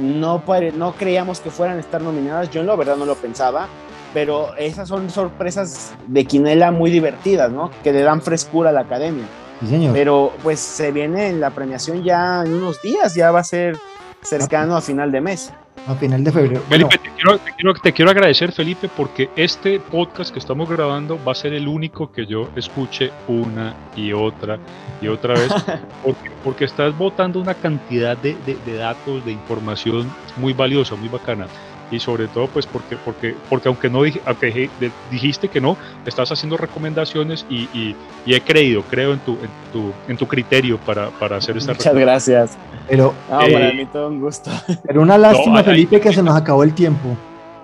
[0.00, 0.42] no,
[0.76, 2.50] no creíamos que fueran a estar nominadas.
[2.50, 3.68] Yo en la verdad no lo pensaba
[4.12, 7.70] pero esas son sorpresas de Quinela muy divertidas, ¿no?
[7.82, 9.24] Que le dan frescura a la academia.
[9.60, 9.92] Sí, señor.
[9.92, 13.76] Pero pues se viene la premiación ya en unos días, ya va a ser
[14.22, 15.52] cercano a final de mes.
[15.86, 16.60] A final de febrero.
[16.68, 21.34] Felipe, te, quiero, te, quiero, agradecer, Felipe, porque este podcast que estamos grabando va a
[21.34, 24.58] ser el único que yo escuche una y otra
[25.00, 25.48] y otra vez,
[26.02, 31.08] porque, porque estás botando una cantidad de, de, de datos, de información muy valiosa, muy
[31.08, 31.46] bacana
[31.90, 34.70] y sobre todo pues porque porque porque aunque no aunque
[35.10, 35.76] dijiste que no
[36.06, 40.78] estás haciendo recomendaciones y, y, he creído creo en tu en tu, en tu criterio
[40.78, 42.58] para, para hacer esta muchas gracias.
[42.88, 44.50] Pero eh, para mí todo un gusto.
[44.86, 47.16] pero una lástima Felipe que se nos acabó el tiempo.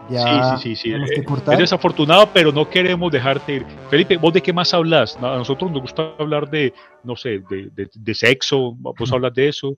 [0.08, 0.92] Ya sí, sí, sí, sí.
[0.92, 3.66] Eh, es desafortunado, pero no queremos dejarte ir.
[3.90, 5.16] Felipe, ¿vos de qué más hablas?
[5.16, 6.72] A nosotros nos gusta hablar de,
[7.02, 9.76] no sé, de, de, de sexo, vos hablas de eso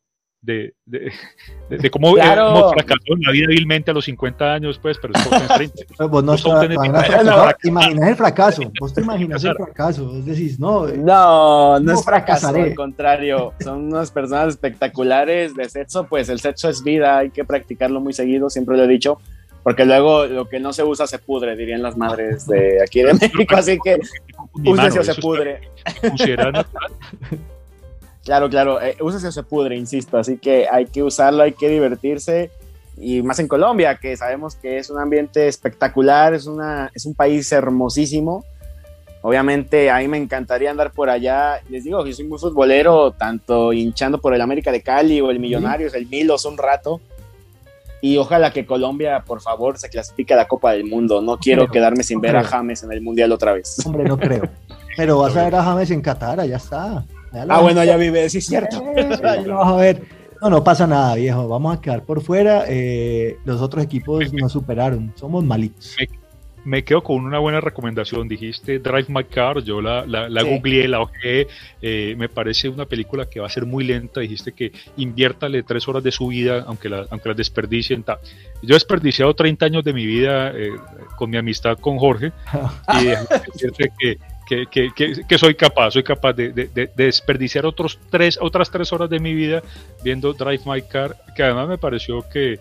[0.48, 1.12] de, de,
[1.68, 2.70] de, cómo, eh, claro.
[2.70, 6.06] fracasó en la vida vilmente a los 50 años, pues, pero es 30.
[6.06, 6.64] Vos no, no,
[7.62, 10.88] imaginas el fracaso, vos te imaginas el fracaso, vos decís, no.
[10.88, 16.40] Eh, no, no es fracaso, al contrario, son unas personas espectaculares de sexo, pues el
[16.40, 19.20] sexo es vida, hay que practicarlo muy seguido, siempre lo he dicho,
[19.62, 23.12] porque luego lo que no se usa se pudre, dirían las madres de aquí de
[23.20, 23.98] México, así que
[24.64, 25.60] úsese o se pudre.
[28.28, 31.66] Claro, claro, eh, úsese o se pudre, insisto, así que hay que usarlo, hay que
[31.66, 32.50] divertirse
[32.98, 37.14] y más en Colombia, que sabemos que es un ambiente espectacular, es, una, es un
[37.14, 38.44] país hermosísimo.
[39.22, 41.62] Obviamente a mí me encantaría andar por allá.
[41.70, 45.40] Les digo, yo soy muy futbolero, tanto hinchando por el América de Cali o el
[45.40, 47.00] Millonarios, el Milos un rato.
[48.02, 51.22] Y ojalá que Colombia, por favor, se clasifique a la Copa del Mundo.
[51.22, 53.78] No quiero quedarme sin ver a James en el Mundial otra vez.
[53.86, 54.42] Hombre, no creo.
[54.98, 58.40] Pero vas a ver a James en Qatar, ya está ah, bueno, ya vive, sí,
[58.40, 58.82] cierto.
[59.60, 60.18] a ver.
[60.40, 61.48] No, no pasa nada, viejo.
[61.48, 62.64] Vamos a quedar por fuera.
[62.68, 65.12] Eh, los otros equipos nos superaron.
[65.16, 65.96] Somos malitos.
[66.64, 68.28] Me, quedo con una buena recomendación.
[68.28, 69.60] Dijiste Drive My Car.
[69.62, 71.48] Yo la, la, la googleé, la ojeé.
[71.82, 74.20] Eh, me parece una película que va a ser muy lenta.
[74.20, 78.04] Dijiste que inviértale tres horas de su vida, aunque, la, aunque las desperdicien.
[78.62, 80.70] Yo he desperdiciado 30 años de mi vida eh,
[81.16, 82.30] con mi amistad con Jorge.
[83.02, 84.18] y decirte que
[84.48, 89.62] que, soy capaz, soy capaz de, desperdiciar otros tres, otras tres horas de mi vida
[90.02, 92.58] viendo Drive My Car, que además me pareció que,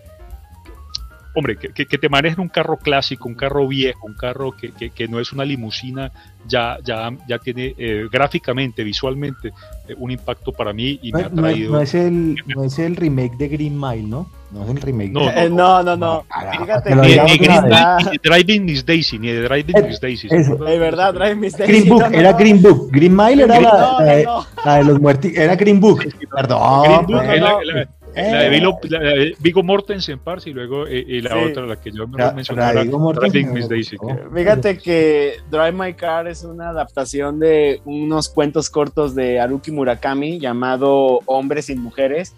[1.38, 5.32] hombre, que, te manejen un carro clásico, un carro viejo, un carro que, no es
[5.32, 6.10] una limusina,
[6.46, 9.52] ya, ya, ya tiene eh, gráficamente, visualmente,
[9.88, 11.72] eh, un impacto para mí y me ha traído...
[11.72, 14.28] No, es el, no es el remake de Green Mile, ¿no?
[14.50, 15.10] No es el remake.
[15.10, 15.96] No, no, no.
[15.96, 16.24] no,
[16.58, 17.64] Fíjate, ni, ni, Green,
[18.10, 20.28] ni, Driving Miss Daisy, ni de Driving Miss Daisy.
[20.30, 21.72] Es verdad, Driving Miss Daisy.
[21.72, 22.88] Green Book, era Green Book.
[22.90, 24.24] Green Mile era la,
[24.64, 25.30] la, de, los muertos.
[25.34, 26.02] Era Green Book.
[26.34, 26.82] Perdón.
[26.82, 27.88] Green Book, la,
[28.22, 31.80] la de Vigo, la de Vigo Mortensen, parce, y luego eh, y la otra, la
[31.80, 33.96] que yo me mencionaba, Driving Miss Daisy.
[34.34, 40.38] Fíjate que Drive My Car es una adaptación de unos cuentos cortos de Haruki Murakami
[40.38, 42.34] llamado Hombres sin Mujeres.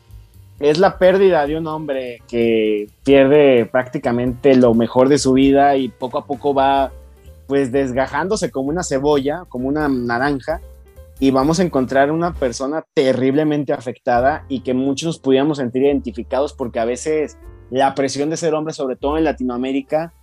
[0.58, 5.88] Es la pérdida de un hombre que pierde prácticamente lo mejor de su vida y
[5.88, 6.92] poco a poco va
[7.46, 10.60] pues desgajándose como una cebolla, como una naranja,
[11.20, 16.54] y vamos a encontrar una persona terriblemente afectada y que muchos nos pudiéramos sentir identificados
[16.54, 17.36] porque a veces
[17.70, 20.14] la presión de ser hombre, sobre todo en Latinoamérica,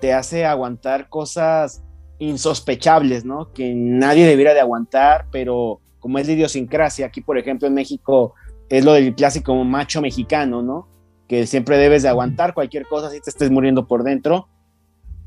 [0.00, 1.84] te hace aguantar cosas
[2.18, 3.52] insospechables, ¿no?
[3.52, 8.34] Que nadie debiera de aguantar, pero como es la idiosincrasia, aquí por ejemplo en México
[8.70, 10.88] es lo del clásico macho mexicano, ¿no?
[11.28, 14.48] Que siempre debes de aguantar cualquier cosa si te estés muriendo por dentro.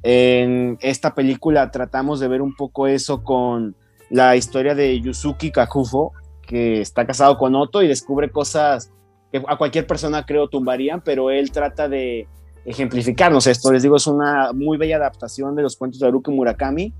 [0.01, 3.75] En esta película tratamos de ver un poco eso con
[4.11, 6.13] la historia de Yusuki Kakufo,
[6.45, 8.91] que está casado con Otto y descubre cosas
[9.31, 12.27] que a cualquier persona creo tumbarían, pero él trata de
[12.65, 13.71] ejemplificarnos esto.
[13.71, 16.93] Les digo, es una muy bella adaptación de los cuentos de Haruki Murakami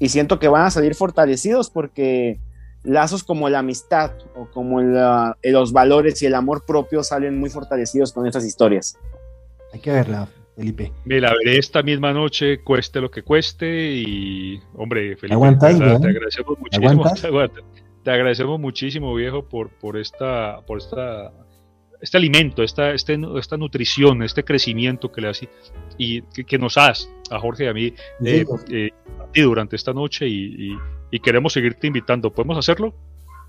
[0.00, 2.40] y siento que van a salir fortalecidos porque
[2.82, 8.12] lazos como la amistad o como los valores y el amor propio salen muy fortalecidos
[8.12, 8.98] con estas historias.
[9.72, 10.90] Hay que verla, Felipe.
[11.04, 13.66] Me la veré esta misma noche, cueste lo que cueste.
[13.66, 17.04] Y, hombre, Felipe, Aguantáis, te, agradecemos muchísimo.
[18.02, 21.32] Te, agradecemos muchísimo, viejo, por, por esta, por esta,
[22.00, 25.40] este alimento, esta, este, esta nutrición, este crecimiento que le has
[25.98, 27.92] y que, nos has a Jorge y a mí
[28.24, 28.90] eh, eh,
[29.34, 30.78] durante esta noche y,
[31.10, 32.32] y, queremos seguirte invitando.
[32.32, 32.94] ¿Podemos hacerlo?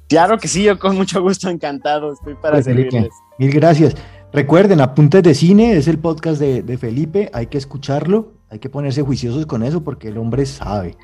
[0.10, 3.10] Claro que sí, yo con mucho gusto, encantado, estoy para pues, servirles.
[3.38, 3.96] Mil gracias.
[4.34, 9.02] Recuerden, Apuntes de Cine es el podcast de, Felipe, hay que escucharlo, hay que ponerse
[9.02, 10.96] juiciosos con eso porque el hombre sabe.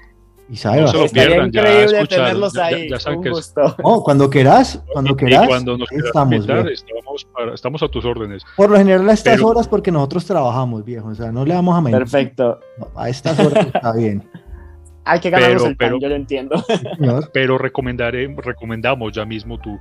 [0.50, 2.90] Y sabe no se lo pierdan, increíble tenerlos ahí.
[2.90, 3.76] Ya, un gusto.
[4.04, 5.48] cuando quieras, cuando quieras.
[5.48, 6.68] cuando nos estamos, invitar,
[7.54, 8.44] estamos, a tus órdenes.
[8.58, 11.08] Por lo general a estas horas porque nosotros trabajamos, viejo.
[11.08, 12.00] O sea, no le vamos a mentir.
[12.00, 12.60] Perfecto.
[12.94, 14.30] a estas horas está bien.
[15.06, 16.64] Hay que ganarnos el pan, yo lo entiendo.
[17.34, 19.80] pero recomendaré, recomendamos ya mismo tu,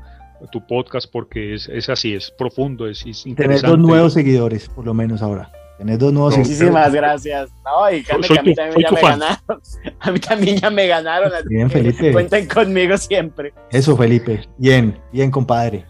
[0.50, 3.44] tu podcast porque es, es así, es profundo, es, es interesante.
[3.44, 5.50] Tenés dos nuevos seguidores, por lo menos ahora.
[5.78, 7.50] Tenés dos nuevos Muchísimas gracias.
[7.64, 9.62] No, y que a mí también ya me ganaron.
[10.00, 11.32] A mí también ya me ganaron.
[11.48, 12.12] bien, Felipe.
[12.12, 13.52] Cuenten conmigo siempre.
[13.70, 14.48] Eso, Felipe.
[14.58, 15.84] Bien, bien, compadre.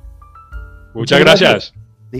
[0.94, 1.74] Muchas, gracias.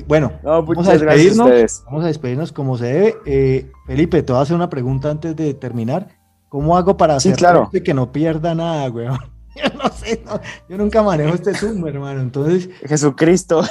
[0.07, 1.83] bueno, vamos a despedirnos.
[1.87, 3.16] Vamos a despedirnos como se debe.
[3.26, 6.09] Eh, Felipe, te voy a hacer una pregunta antes de terminar.
[6.49, 7.37] ¿Cómo hago para hacer
[7.83, 9.18] que no pierda nada, weón?
[9.57, 10.22] Yo no sé,
[10.68, 12.20] yo nunca manejo este Zoom, hermano.
[12.20, 12.70] Entonces.
[12.86, 13.62] Jesucristo.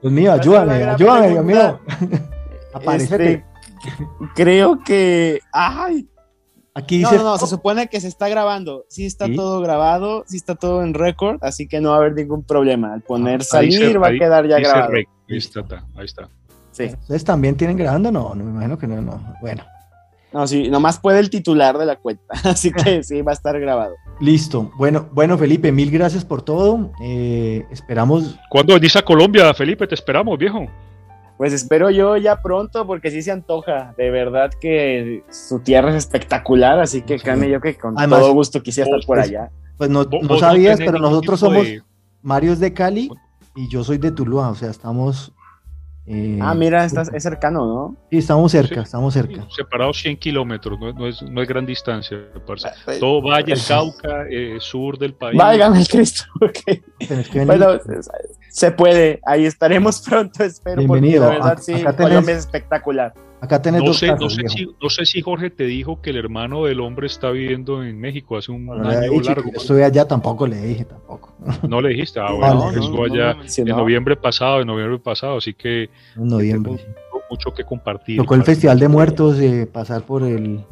[0.00, 1.80] Dios mío, ayúdame, ayúdame, Dios mío.
[2.72, 3.32] Aparecete.
[3.32, 3.44] Este,
[4.34, 5.40] creo que.
[5.52, 6.08] ¡Ay!
[6.74, 7.16] Aquí dice.
[7.16, 8.84] No, no, se supone que se está grabando.
[8.88, 12.14] Sí está todo grabado, sí está todo en récord, así que no va a haber
[12.14, 12.92] ningún problema.
[12.92, 14.92] Al poner salir va a quedar ya grabado.
[14.94, 15.60] Ahí está,
[15.96, 16.28] ahí está.
[16.72, 16.84] Sí.
[16.84, 18.12] ¿Ustedes también tienen grabando?
[18.12, 19.34] No, no me imagino que no, no.
[19.40, 19.64] Bueno.
[20.32, 23.58] No, sí, nomás puede el titular de la cuenta, así que sí, va a estar
[23.58, 23.94] grabado.
[24.20, 24.70] Listo.
[24.76, 26.90] Bueno, bueno, Felipe, mil gracias por todo.
[27.00, 28.38] Eh, esperamos.
[28.50, 29.86] ¿Cuándo venís a Colombia, Felipe?
[29.86, 30.66] Te esperamos, viejo.
[31.36, 33.94] Pues espero yo ya pronto, porque sí se antoja.
[33.98, 38.62] De verdad que su tierra es espectacular, así que créanme yo que con todo gusto
[38.62, 39.50] quisiera estar por allá.
[39.76, 41.66] Pues no, no sabías, pero nosotros somos
[42.22, 43.10] Marios de Cali
[43.54, 45.32] y yo soy de Tuluá, o sea, estamos
[46.08, 47.96] eh, ah, mira, estás, es cercano, ¿no?
[48.10, 49.44] Sí, estamos cerca, estamos cerca.
[49.54, 52.18] Separados 100 kilómetros, no, es, no es gran distancia.
[52.34, 55.36] Ah, pues, Todo Valle, el Cauca, eh, sur del país.
[55.36, 56.24] Válgame el Cristo.
[57.46, 57.78] Bueno,
[58.48, 60.78] se puede, ahí estaremos pronto, espero.
[60.78, 61.24] Bienvenido.
[61.24, 63.12] Porque la verdad, sí, Colombia es espectacular.
[63.40, 66.10] Acá tenés no dos sé, no, sé si, no sé si Jorge te dijo que
[66.10, 68.82] el hermano del hombre está viviendo en México hace un año
[69.22, 69.50] largo.
[69.52, 71.34] Yo estuve allá, tampoco le dije, tampoco.
[71.68, 75.90] No le dijiste, ah, bueno, estuvo allá en noviembre pasado, en noviembre pasado, así que
[76.16, 76.76] en noviembre.
[77.30, 78.16] mucho que compartir.
[78.16, 80.64] Tocó el Festival de Muertos, eh, pasar por el,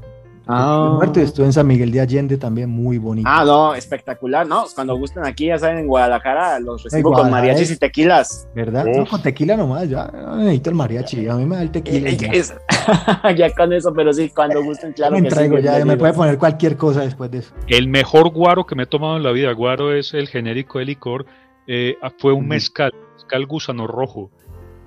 [0.47, 0.99] Ah.
[1.17, 3.29] Estuve en San Miguel de Allende también, muy bonito.
[3.31, 4.65] Ah, no, espectacular, ¿no?
[4.75, 8.47] Cuando gusten aquí, ya saben, en Guadalajara, los recibo con mariachis y tequilas.
[8.55, 8.85] ¿Verdad?
[8.85, 12.11] No, con tequila nomás, ya necesito el mariachi, a mí me da el tequila.
[13.37, 13.55] ya.
[13.55, 15.19] con eso, pero sí, cuando gusten, claro.
[15.19, 17.55] Me que ya, me puede poner cualquier cosa después de eso.
[17.67, 20.85] El mejor guaro que me he tomado en la vida, guaro es el genérico de
[20.85, 21.25] licor,
[21.67, 24.31] eh, fue un mezcal, mezcal gusano rojo,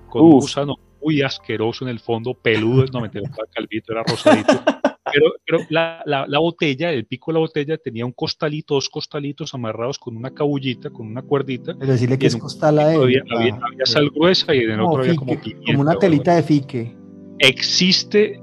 [0.09, 4.53] con un gusano muy asqueroso en el fondo, peludo, no me calvito, era rosadito.
[5.13, 9.53] Pero, pero la, la, botella, el pico de la botella tenía un costalito, dos costalitos
[9.53, 11.75] amarrados con una cabullita, con una cuerdita.
[11.77, 15.15] Pero decirle que es costal a Había, había, sal gruesa y en el otro había
[15.15, 15.33] como
[15.65, 16.95] Como una telita de fique.
[17.39, 18.41] Existe,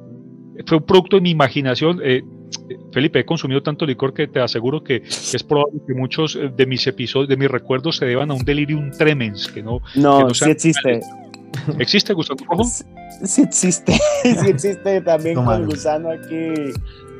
[0.66, 2.00] fue un producto de mi imaginación.
[2.02, 2.22] Eh,
[2.92, 6.66] Felipe, he consumido tanto licor que te aseguro que, es probable que muchos eh, de
[6.66, 10.50] mis episodios, de mis recuerdos se deban a un delirium tremens, que no, no, sí
[10.50, 11.00] existe.
[11.78, 12.64] ¿Existe Gusano Rojo?
[13.24, 13.92] Sí, existe,
[14.22, 16.72] sí existe también con Gusano aquí.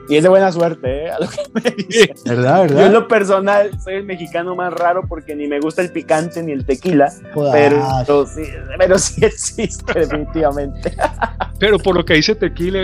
[0.06, 1.10] Y es de buena suerte, ¿eh?
[1.10, 2.14] A lo que me dicen.
[2.26, 2.80] ¿Verdad, verdad?
[2.80, 6.42] Yo en lo personal soy el mexicano más raro porque ni me gusta el picante
[6.42, 7.10] ni el tequila.
[7.52, 8.42] Pero sí,
[8.78, 10.94] pero sí existe, definitivamente.
[11.58, 12.80] Pero por lo que dice tequila,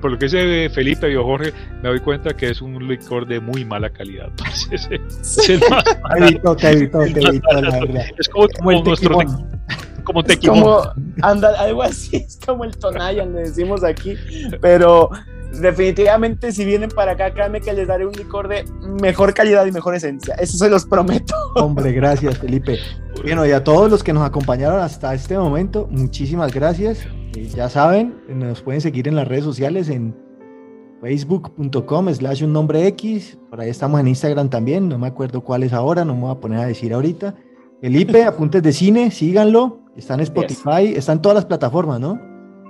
[0.00, 1.52] por lo que dice Felipe y Jorge,
[1.82, 4.30] me doy cuenta que es un licor de muy mala calidad.
[4.70, 4.86] Es,
[5.48, 5.84] el más
[8.18, 9.18] Es como, como el nuestro
[10.08, 10.80] como te Como,
[11.20, 14.16] anda, algo así, es como el Tonayan, le decimos aquí,
[14.62, 15.10] pero
[15.52, 18.64] definitivamente si vienen para acá, créanme que les daré un licor de
[19.02, 21.34] mejor calidad y mejor esencia, eso se los prometo.
[21.56, 22.78] Hombre, gracias Felipe.
[23.22, 27.06] Bueno, y a todos los que nos acompañaron hasta este momento, muchísimas gracias.
[27.36, 30.16] Eh, ya saben, nos pueden seguir en las redes sociales en
[31.02, 35.64] facebook.com slash un nombre X, por ahí estamos en Instagram también, no me acuerdo cuál
[35.64, 37.34] es ahora, no me voy a poner a decir ahorita.
[37.82, 39.87] Felipe, apuntes de cine, síganlo.
[39.98, 42.20] Está en Spotify, está en todas las plataformas, ¿no?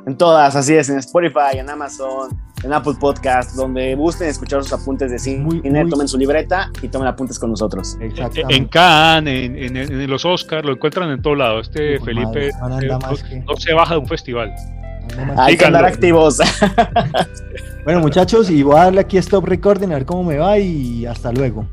[0.06, 2.30] En todas, así es, en Spotify, en Amazon,
[2.64, 7.06] en Apple Podcast, donde gusten escuchar sus apuntes de cine, tomen su libreta y tomen
[7.06, 7.98] apuntes con nosotros.
[8.00, 11.60] En Cannes, en, los Oscars, lo encuentran en todo lado.
[11.60, 14.54] Este Felipe no, se baja de un festival.
[15.36, 16.38] Hay que andar activos.
[17.84, 20.58] bueno, muchachos, y voy a darle aquí a stop recording a ver cómo me va
[20.58, 21.68] y hasta luego.